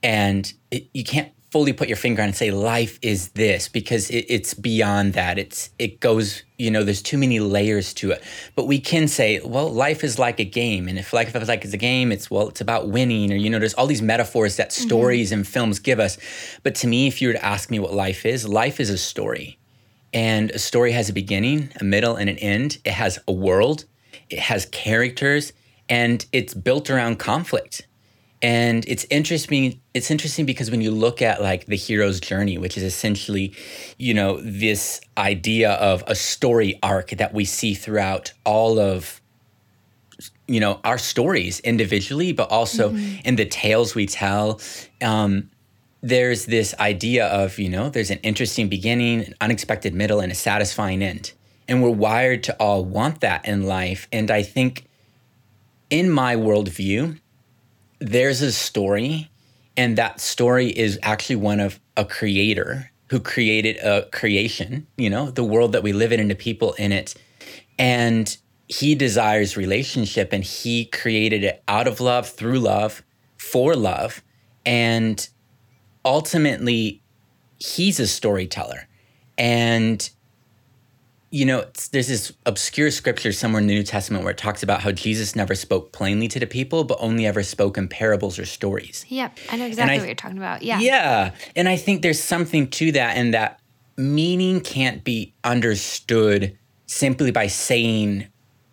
[0.01, 4.09] And it, you can't fully put your finger on and say life is this because
[4.09, 5.37] it, it's beyond that.
[5.37, 8.23] It's it goes you know there's too many layers to it.
[8.55, 11.63] But we can say well life is like a game and if life is like
[11.63, 14.55] it's a game it's well it's about winning or you know there's all these metaphors
[14.55, 14.87] that mm-hmm.
[14.87, 16.17] stories and films give us.
[16.63, 18.97] But to me if you were to ask me what life is life is a
[18.97, 19.59] story.
[20.11, 22.79] And a story has a beginning a middle and an end.
[22.83, 23.85] It has a world.
[24.31, 25.53] It has characters.
[25.87, 27.85] And it's built around conflict
[28.43, 32.77] and it's interesting it's interesting because when you look at like the hero's journey which
[32.77, 33.53] is essentially
[33.97, 39.21] you know this idea of a story arc that we see throughout all of
[40.47, 43.21] you know our stories individually but also mm-hmm.
[43.25, 44.59] in the tales we tell
[45.01, 45.49] um,
[46.01, 50.35] there's this idea of you know there's an interesting beginning an unexpected middle and a
[50.35, 51.31] satisfying end
[51.69, 54.85] and we're wired to all want that in life and i think
[55.89, 57.17] in my worldview
[58.03, 59.29] there's a story,
[59.77, 65.31] and that story is actually one of a creator who created a creation, you know,
[65.31, 67.15] the world that we live in and the people in it.
[67.79, 68.35] And
[68.67, 73.03] he desires relationship and he created it out of love, through love,
[73.37, 74.21] for love.
[74.65, 75.27] And
[76.03, 77.01] ultimately,
[77.57, 78.87] he's a storyteller.
[79.37, 80.09] And
[81.33, 84.81] you know, there's this obscure scripture somewhere in the New Testament where it talks about
[84.81, 88.45] how Jesus never spoke plainly to the people, but only ever spoke in parables or
[88.45, 89.03] stories.
[89.09, 90.61] Yep, I know exactly I, what you're talking about.
[90.61, 90.77] Yeah.
[90.77, 91.31] Yeah.
[91.55, 93.59] And I think there's something to that, and that
[93.97, 96.55] meaning can't be understood
[96.85, 98.27] simply by saying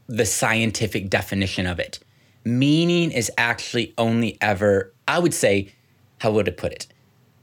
[0.07, 1.99] the scientific definition of it.
[2.45, 5.73] Meaning is actually only ever, I would say,
[6.19, 6.89] how would I put it?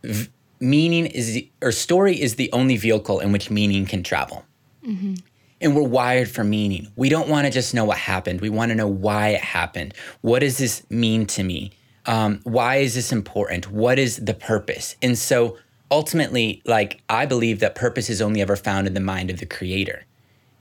[0.03, 4.43] V- meaning is, the, or story is the only vehicle in which meaning can travel.
[4.88, 5.16] Mm-hmm.
[5.60, 6.92] And we're wired for meaning.
[6.96, 8.42] We don't want to just know what happened.
[8.42, 9.94] We want to know why it happened.
[10.22, 11.72] What does this mean to me?
[12.06, 13.72] Um, why is this important?
[13.72, 14.96] What is the purpose?
[15.02, 15.58] And so
[15.92, 19.46] ultimately, like, I believe that purpose is only ever found in the mind of the
[19.46, 20.06] creator.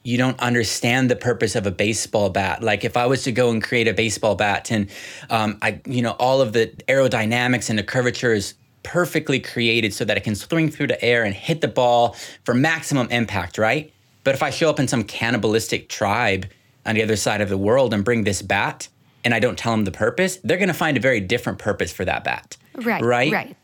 [0.03, 2.63] You don't understand the purpose of a baseball bat.
[2.63, 4.89] Like, if I was to go and create a baseball bat and,
[5.31, 10.05] um, I, you know, all of the aerodynamics and the curvature is perfectly created so
[10.05, 13.93] that it can swing through the air and hit the ball for maximum impact, right?
[14.27, 16.49] But if I show up in some cannibalistic tribe
[16.85, 18.89] on the other side of the world and bring this bat
[19.25, 21.93] and I don't tell them the purpose, they're going to find a very different purpose
[21.93, 22.57] for that bat.
[22.75, 23.01] Right.
[23.05, 23.33] Right.
[23.33, 23.57] Right.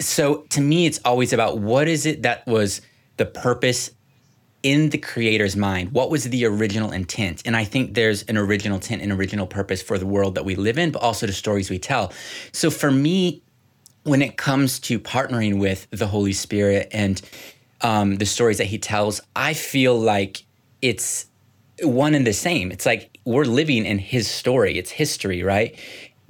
[0.00, 2.80] So to me, it's always about what is it that was
[3.18, 3.92] the purpose
[4.64, 5.92] in the creator's mind?
[5.92, 7.42] What was the original intent?
[7.44, 10.56] And I think there's an original intent and original purpose for the world that we
[10.56, 12.12] live in, but also the stories we tell.
[12.50, 13.42] So for me,
[14.02, 17.22] when it comes to partnering with the Holy Spirit and
[17.82, 20.44] um, the stories that he tells, I feel like
[20.82, 21.26] it's
[21.82, 22.70] one and the same.
[22.72, 25.78] It's like we're living in his story, it's history, right?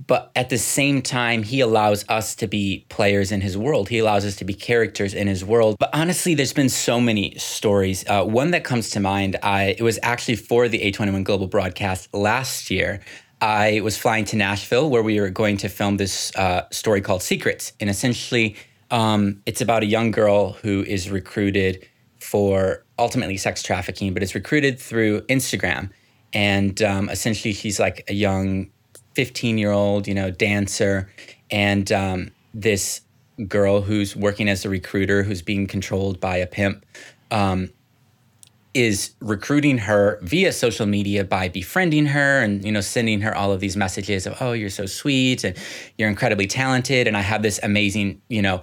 [0.07, 3.91] But at the same time, he allows us to be players in his world.
[3.91, 5.77] He allows us to be characters in his world.
[5.79, 8.05] But honestly, there's been so many stories.
[8.09, 12.13] Uh, one that comes to mind, I it was actually for the A21 Global broadcast
[12.15, 13.01] last year.
[13.43, 17.23] I was flying to Nashville where we were going to film this uh, story called
[17.23, 17.73] Secrets.
[17.81, 18.57] And essentially,
[18.91, 21.87] um, it's about a young girl who is recruited
[22.21, 25.91] for ultimately sex trafficking, but it's recruited through Instagram.
[26.33, 28.71] And um, essentially, she's like a young
[29.15, 31.11] 15 year old, you know, dancer.
[31.51, 33.01] And um, this
[33.49, 36.85] girl who's working as a recruiter who's being controlled by a pimp
[37.31, 37.71] um,
[38.73, 43.53] is recruiting her via social media by befriending her and you know sending her all
[43.53, 45.57] of these messages of oh you're so sweet and
[45.99, 48.63] you're incredibly talented and i have this amazing you know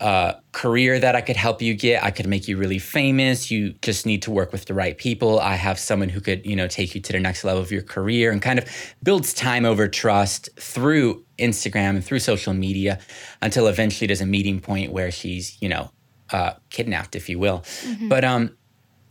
[0.00, 2.04] uh, career that i could help you get.
[2.04, 3.50] I could make you really famous.
[3.50, 5.40] You just need to work with the right people.
[5.40, 7.82] I have someone who could you know take you to the next level of your
[7.82, 8.66] career and kind of
[9.02, 12.98] builds time over trust through instagram and through social media
[13.40, 15.90] until eventually there's a meeting point where she's you know
[16.30, 17.60] uh, kidnapped if you will.
[17.60, 18.08] Mm-hmm.
[18.08, 18.57] but um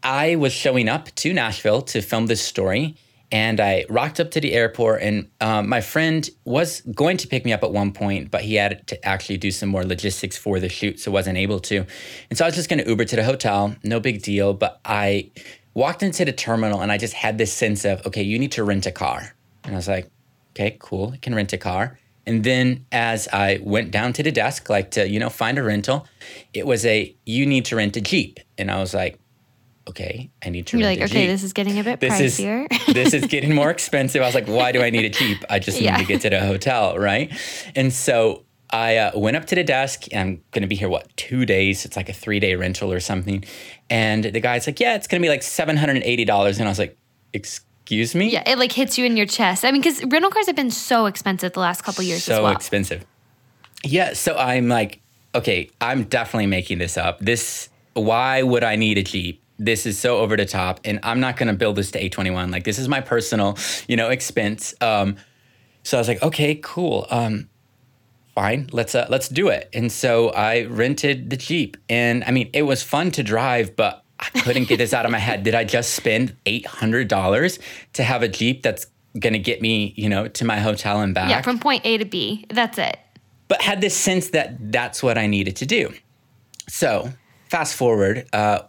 [0.08, 2.96] I was showing up to Nashville to film this story,
[3.30, 5.02] and I rocked up to the airport.
[5.02, 8.56] And um, my friend was going to pick me up at one point, but he
[8.56, 11.86] had to actually do some more logistics for the shoot, so wasn't able to.
[12.30, 14.54] And so I was just going to Uber to the hotel, no big deal.
[14.54, 15.30] But I
[15.74, 18.64] walked into the terminal, and I just had this sense of, okay, you need to
[18.64, 19.36] rent a car.
[19.66, 20.10] And I was like,
[20.52, 22.00] okay, cool, I can rent a car.
[22.26, 25.64] And then as I went down to the desk, like to, you know, find a
[25.64, 26.08] rental,
[26.54, 28.40] it was a, you need to rent a Jeep.
[28.58, 29.20] And I was like,
[29.88, 30.78] okay, I need to.
[30.78, 31.30] You're like, okay, Jeep.
[31.30, 32.68] this is getting a bit this pricier.
[32.72, 34.22] Is, this is getting more expensive.
[34.22, 35.44] I was like, why do I need a Jeep?
[35.50, 35.98] I just yeah.
[35.98, 37.32] need to get to the hotel, right?
[37.76, 40.06] And so I uh, went up to the desk.
[40.14, 41.86] I'm going to be here, what, two days?
[41.86, 43.44] It's like a three day rental or something.
[43.90, 46.60] And the guy's like, yeah, it's going to be like $780.
[46.60, 46.98] And I was like,
[47.34, 48.30] excuse me?
[48.30, 49.64] Yeah, it like hits you in your chest.
[49.64, 52.52] I mean, because rental cars have been so expensive the last couple years so well.
[52.52, 53.06] expensive.
[53.84, 54.14] Yeah.
[54.14, 55.02] So I'm like,
[55.34, 57.20] okay, I'm definitely making this up.
[57.20, 59.42] This, why would I need a Jeep?
[59.60, 62.52] This is so over the top and i'm not going to build this to a21
[62.52, 64.74] like this is my personal you know expense.
[64.82, 65.18] Um,
[65.84, 67.50] so i was like okay cool um,
[68.36, 69.70] fine let's uh, let's do it.
[69.74, 74.04] And so i rented the jeep and i mean it was fun to drive but
[74.20, 75.44] i couldn't get this out of my head.
[75.44, 77.60] Did i just spend $800
[77.94, 78.86] to have a jeep that's
[79.20, 81.30] going to get me you know to my hotel and back?
[81.30, 83.00] yeah from point a to b that's it.
[83.48, 85.94] But had this sense that that's what i needed to do.
[86.70, 87.12] So
[87.50, 88.60] fast forward uh,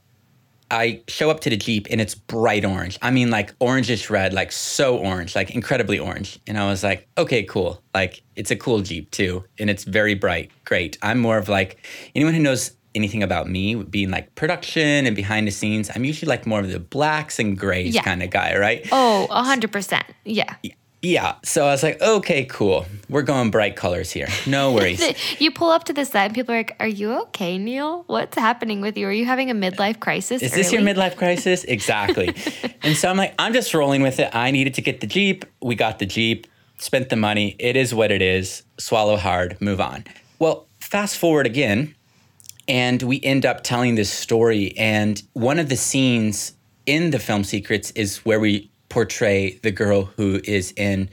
[0.70, 2.98] I show up to the Jeep and it's bright orange.
[3.00, 6.38] I mean, like orangish red, like so orange, like incredibly orange.
[6.46, 7.82] And I was like, okay, cool.
[7.94, 9.44] Like it's a cool Jeep too.
[9.58, 10.50] And it's very bright.
[10.64, 10.98] Great.
[11.02, 11.78] I'm more of like
[12.14, 16.28] anyone who knows anything about me being like production and behind the scenes, I'm usually
[16.28, 18.02] like more of the blacks and grays yeah.
[18.02, 18.86] kind of guy, right?
[18.92, 20.02] Oh, 100%.
[20.24, 20.54] Yeah.
[21.00, 21.36] Yeah.
[21.44, 22.86] So I was like, okay, cool.
[23.08, 24.28] We're going bright colors here.
[24.46, 25.02] No worries.
[25.40, 28.04] you pull up to the set and people are like, Are you okay, Neil?
[28.06, 29.06] What's happening with you?
[29.06, 30.42] Are you having a midlife crisis?
[30.42, 30.62] Is early?
[30.62, 31.64] this your midlife crisis?
[31.78, 32.34] Exactly.
[32.82, 34.34] and so I'm like, I'm just rolling with it.
[34.34, 35.44] I needed to get the Jeep.
[35.62, 36.46] We got the Jeep,
[36.78, 37.54] spent the money.
[37.58, 38.62] It is what it is.
[38.78, 40.04] Swallow hard, move on.
[40.38, 41.94] Well, fast forward again,
[42.66, 44.76] and we end up telling this story.
[44.76, 46.54] And one of the scenes
[46.86, 51.08] in the film Secrets is where we portray the girl who is in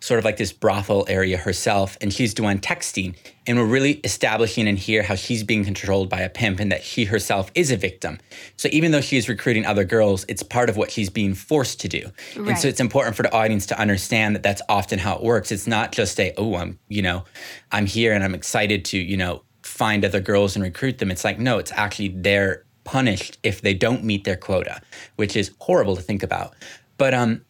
[0.00, 3.16] sort of like this brothel area herself and she's doing texting.
[3.46, 6.82] And we're really establishing in here how she's being controlled by a pimp and that
[6.82, 8.18] she herself is a victim.
[8.58, 11.80] So even though she is recruiting other girls it's part of what she's being forced
[11.80, 12.10] to do.
[12.36, 12.48] Right.
[12.50, 15.50] and so it's important for the audience to understand that that's often how it works.
[15.50, 17.24] It's not just a oh i'm you know
[17.72, 21.10] i'm here and i'm excited to you know find other girls and recruit them.
[21.10, 24.80] It's like no it's actually they're punished if they don't meet their quota
[25.16, 26.54] which is horrible to think about
[27.00, 27.40] but um,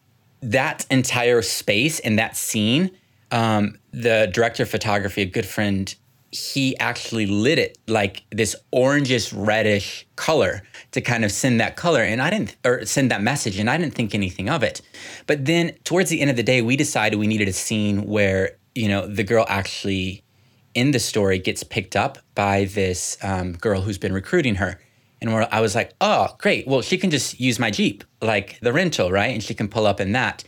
[0.43, 2.93] that entire space and that scene,
[3.33, 5.93] um, the director of photography, a good friend,
[6.31, 12.01] he actually lit it like this orangish reddish color to kind of send that color.
[12.01, 14.83] And i didn't or send that message and i didn't think anything of it.
[15.27, 18.53] But then towards the end of the day we decided we needed a scene where
[18.77, 20.23] you know the girl actually
[20.75, 24.79] in the story gets picked up by this um, girl who's been recruiting her
[25.21, 26.67] and where I was like, oh, great.
[26.67, 29.33] Well, she can just use my Jeep, like the rental, right?
[29.33, 30.45] And she can pull up in that.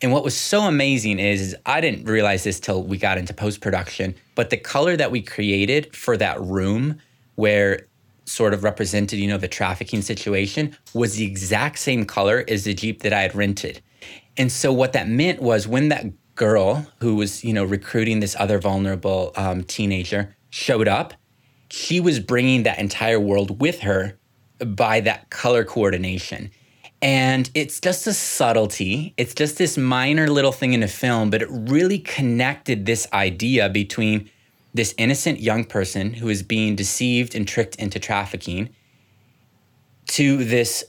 [0.00, 3.34] And what was so amazing is, is I didn't realize this till we got into
[3.34, 7.00] post production, but the color that we created for that room
[7.34, 7.86] where
[8.24, 12.74] sort of represented, you know, the trafficking situation was the exact same color as the
[12.74, 13.82] Jeep that I had rented.
[14.36, 18.34] And so what that meant was when that girl who was, you know, recruiting this
[18.38, 21.14] other vulnerable um, teenager showed up,
[21.74, 24.16] she was bringing that entire world with her
[24.64, 26.48] by that color coordination.
[27.02, 29.12] And it's just a subtlety.
[29.16, 33.68] It's just this minor little thing in a film, but it really connected this idea
[33.68, 34.30] between
[34.72, 38.68] this innocent young person who is being deceived and tricked into trafficking
[40.06, 40.84] to this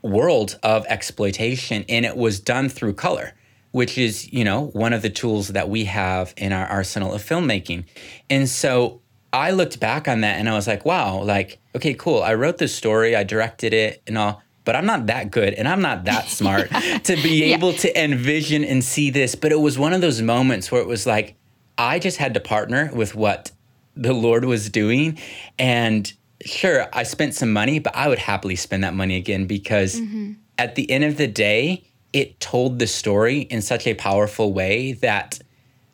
[0.00, 1.84] world of exploitation.
[1.88, 3.34] And it was done through color,
[3.72, 7.20] which is, you know, one of the tools that we have in our arsenal of
[7.20, 7.84] filmmaking.
[8.30, 9.02] And so
[9.32, 12.22] I looked back on that and I was like, wow, like, okay, cool.
[12.22, 15.68] I wrote this story, I directed it and all, but I'm not that good and
[15.68, 16.70] I'm not that smart
[17.04, 17.56] to be yeah.
[17.56, 19.34] able to envision and see this.
[19.34, 21.36] But it was one of those moments where it was like,
[21.78, 23.52] I just had to partner with what
[23.96, 25.18] the Lord was doing.
[25.58, 26.12] And
[26.44, 30.32] sure, I spent some money, but I would happily spend that money again because mm-hmm.
[30.58, 34.92] at the end of the day, it told the story in such a powerful way
[34.94, 35.38] that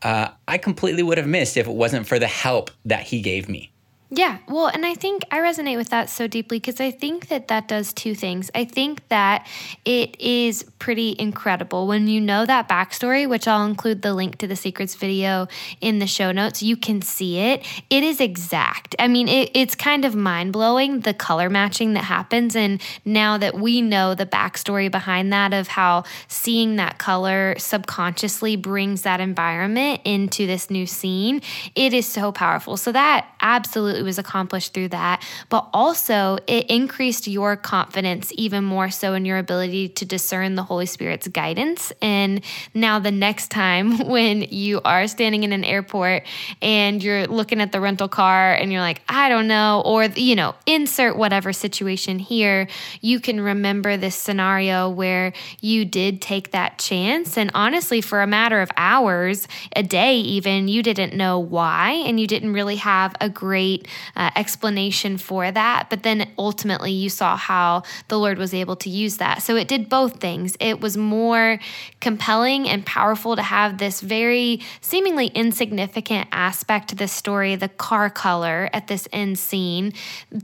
[0.03, 3.49] uh, I completely would have missed if it wasn't for the help that He gave
[3.49, 3.71] me.
[4.09, 7.49] Yeah, well, and I think I resonate with that so deeply because I think that
[7.49, 8.53] that does two things.
[8.55, 9.45] I think that
[9.85, 14.47] it is pretty incredible when you know that backstory, which I'll include the link to
[14.47, 15.49] the secrets video
[15.81, 16.63] in the show notes.
[16.63, 17.67] You can see it.
[17.91, 18.95] It is exact.
[19.01, 22.55] I mean, it, it's kind of mind blowing the color matching that happens.
[22.55, 28.55] And now that we know the backstory behind that, of how seeing that color subconsciously
[28.55, 31.43] brings that environment into this new scene,
[31.75, 32.77] it is so powerful.
[32.77, 38.65] So, that absolutely it was accomplished through that, but also it increased your confidence even
[38.65, 41.93] more so in your ability to discern the Holy Spirit's guidance.
[42.03, 42.43] And
[42.75, 46.25] now, the next time when you are standing in an airport
[46.63, 50.37] and you're looking at the rental car and you're like, I don't know, or, you
[50.37, 52.69] know, insert whatever situation here,
[53.01, 57.37] you can remember this scenario where you did take that chance.
[57.37, 62.19] And honestly, for a matter of hours, a day even, you didn't know why, and
[62.21, 65.89] you didn't really have a great uh, explanation for that.
[65.91, 69.43] But then ultimately, you saw how the Lord was able to use that.
[69.43, 70.57] So it did both things.
[70.61, 71.59] It was more
[72.01, 78.11] compelling and powerful to have this very seemingly insignificant aspect to the story, the car
[78.11, 79.93] color at this end scene,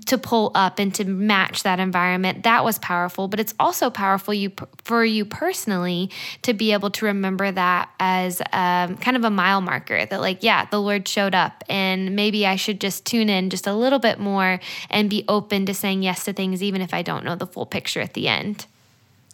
[0.06, 2.42] to pull up and to match that environment.
[2.44, 3.28] That was powerful.
[3.28, 4.52] But it's also powerful you
[4.84, 6.10] for you personally
[6.42, 10.42] to be able to remember that as um, kind of a mile marker that, like,
[10.42, 13.98] yeah, the Lord showed up, and maybe I should just tune in just a little
[13.98, 14.60] bit more
[14.90, 17.66] and be open to saying yes to things, even if I don't know the full
[17.66, 18.66] picture at the end.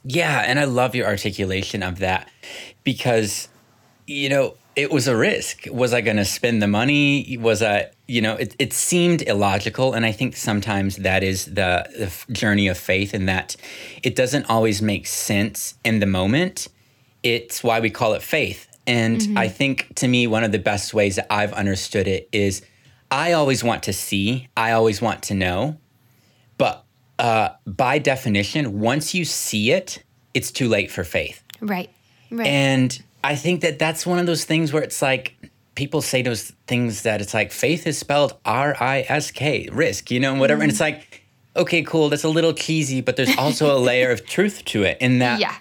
[0.05, 0.44] Yeah.
[0.46, 2.30] And I love your articulation of that
[2.84, 3.49] because,
[4.07, 5.64] you know, it was a risk.
[5.72, 7.36] Was I going to spend the money?
[7.40, 9.92] Was I, you know, it, it seemed illogical.
[9.92, 13.57] And I think sometimes that is the, the journey of faith, and that
[14.05, 16.68] it doesn't always make sense in the moment.
[17.24, 18.68] It's why we call it faith.
[18.86, 19.36] And mm-hmm.
[19.36, 22.62] I think to me, one of the best ways that I've understood it is
[23.11, 25.78] I always want to see, I always want to know.
[26.56, 26.84] But
[27.18, 30.02] uh, by definition, once you see it,
[30.34, 31.42] it's too late for faith.
[31.61, 31.90] Right.
[32.30, 32.46] Right.
[32.46, 35.34] And I think that that's one of those things where it's like
[35.74, 40.11] people say those things that it's like faith is spelled R I S K, risk,
[40.11, 40.61] you know, whatever.
[40.61, 40.64] Mm.
[40.64, 40.98] And it's mm-hmm.
[40.98, 41.22] like,
[41.56, 44.98] okay, cool, that's a little cheesy, but there's also a layer of truth to it
[45.00, 45.56] in that yeah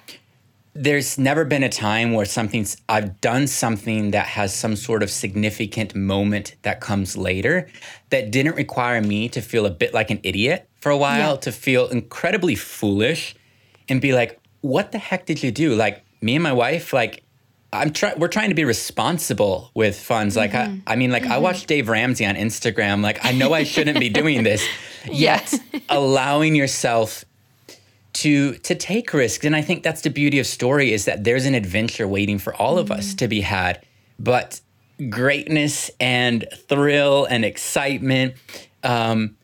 [0.78, 5.10] there's never been a time where something's I've done something that has some sort of
[5.10, 7.68] significant moment that comes later
[8.10, 11.40] that didn't require me to feel a bit like an idiot for a while, yeah.
[11.42, 13.36] to feel incredibly foolish
[13.90, 15.76] and be like, what the heck did you do?
[15.76, 17.24] Like me and my wife, like
[17.74, 20.36] I'm trying we're trying to be responsible with funds.
[20.36, 20.80] Like I, mm-hmm.
[20.86, 21.32] I mean, like mm-hmm.
[21.34, 23.02] I watch Dave Ramsey on Instagram.
[23.02, 24.66] Like I know I shouldn't be doing this.
[25.12, 25.54] Yet
[25.90, 27.26] allowing yourself
[28.18, 31.46] to to take risks and i think that's the beauty of story is that there's
[31.46, 33.18] an adventure waiting for all of us mm.
[33.20, 33.86] to be had
[34.18, 34.60] but
[35.10, 38.34] greatness and thrill and excitement
[38.84, 39.36] um,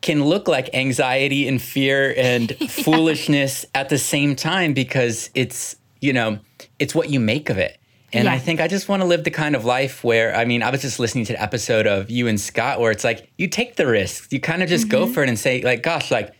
[0.00, 2.66] can look like anxiety and fear and yeah.
[2.68, 6.38] foolishness at the same time because it's you know
[6.78, 7.78] it's what you make of it
[8.14, 8.32] and yeah.
[8.32, 10.68] I think I just want to live the kind of life where, I mean, I
[10.68, 13.76] was just listening to the episode of you and Scott where it's like you take
[13.76, 14.28] the risks.
[14.30, 15.06] You kind of just mm-hmm.
[15.06, 16.34] go for it and say, like, gosh, like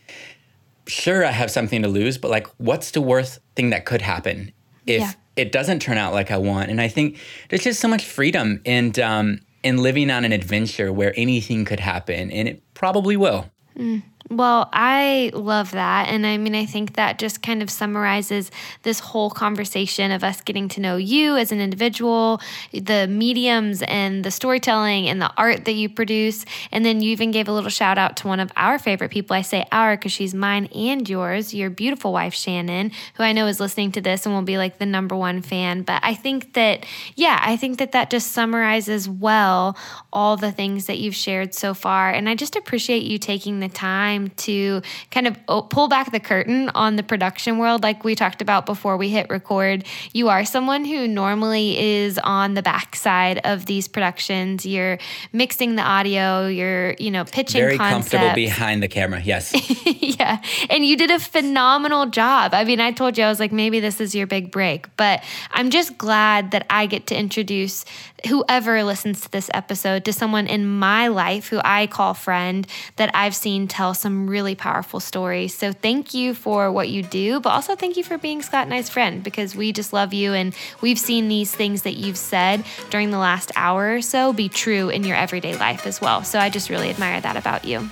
[0.87, 4.51] sure I have something to lose, but like what's the worst thing that could happen
[4.85, 5.11] if yeah.
[5.35, 6.69] it doesn't turn out like I want?
[6.69, 7.19] And I think
[7.49, 11.79] there's just so much freedom and um in living on an adventure where anything could
[11.79, 13.49] happen and it probably will.
[13.77, 14.03] Mm.
[14.37, 16.07] Well, I love that.
[16.07, 18.49] And I mean, I think that just kind of summarizes
[18.81, 24.23] this whole conversation of us getting to know you as an individual, the mediums and
[24.23, 26.45] the storytelling and the art that you produce.
[26.71, 29.35] And then you even gave a little shout out to one of our favorite people.
[29.35, 33.45] I say our because she's mine and yours, your beautiful wife, Shannon, who I know
[33.47, 35.83] is listening to this and will be like the number one fan.
[35.83, 39.77] But I think that, yeah, I think that that just summarizes well
[40.11, 42.09] all the things that you've shared so far.
[42.09, 46.11] And I just appreciate you taking the time time to kind of oh, pull back
[46.11, 49.85] the curtain on the production world, like we talked about before we hit record.
[50.13, 54.65] You are someone who normally is on the backside of these productions.
[54.65, 54.97] You're
[55.31, 58.11] mixing the audio, you're, you know, pitching Very concepts.
[58.11, 59.53] comfortable behind the camera, yes.
[59.85, 60.41] yeah.
[60.69, 62.53] And you did a phenomenal job.
[62.53, 65.23] I mean, I told you, I was like, maybe this is your big break, but
[65.51, 67.85] I'm just glad that I get to introduce
[68.27, 72.65] whoever listens to this episode to someone in my life who I call friend
[72.95, 75.53] that I've seen tell some really powerful stories.
[75.53, 78.73] So thank you for what you do, but also thank you for being Scott and
[78.73, 82.63] I's friend because we just love you and we've seen these things that you've said
[82.89, 86.23] during the last hour or so be true in your everyday life as well.
[86.23, 87.89] So I just really admire that about you.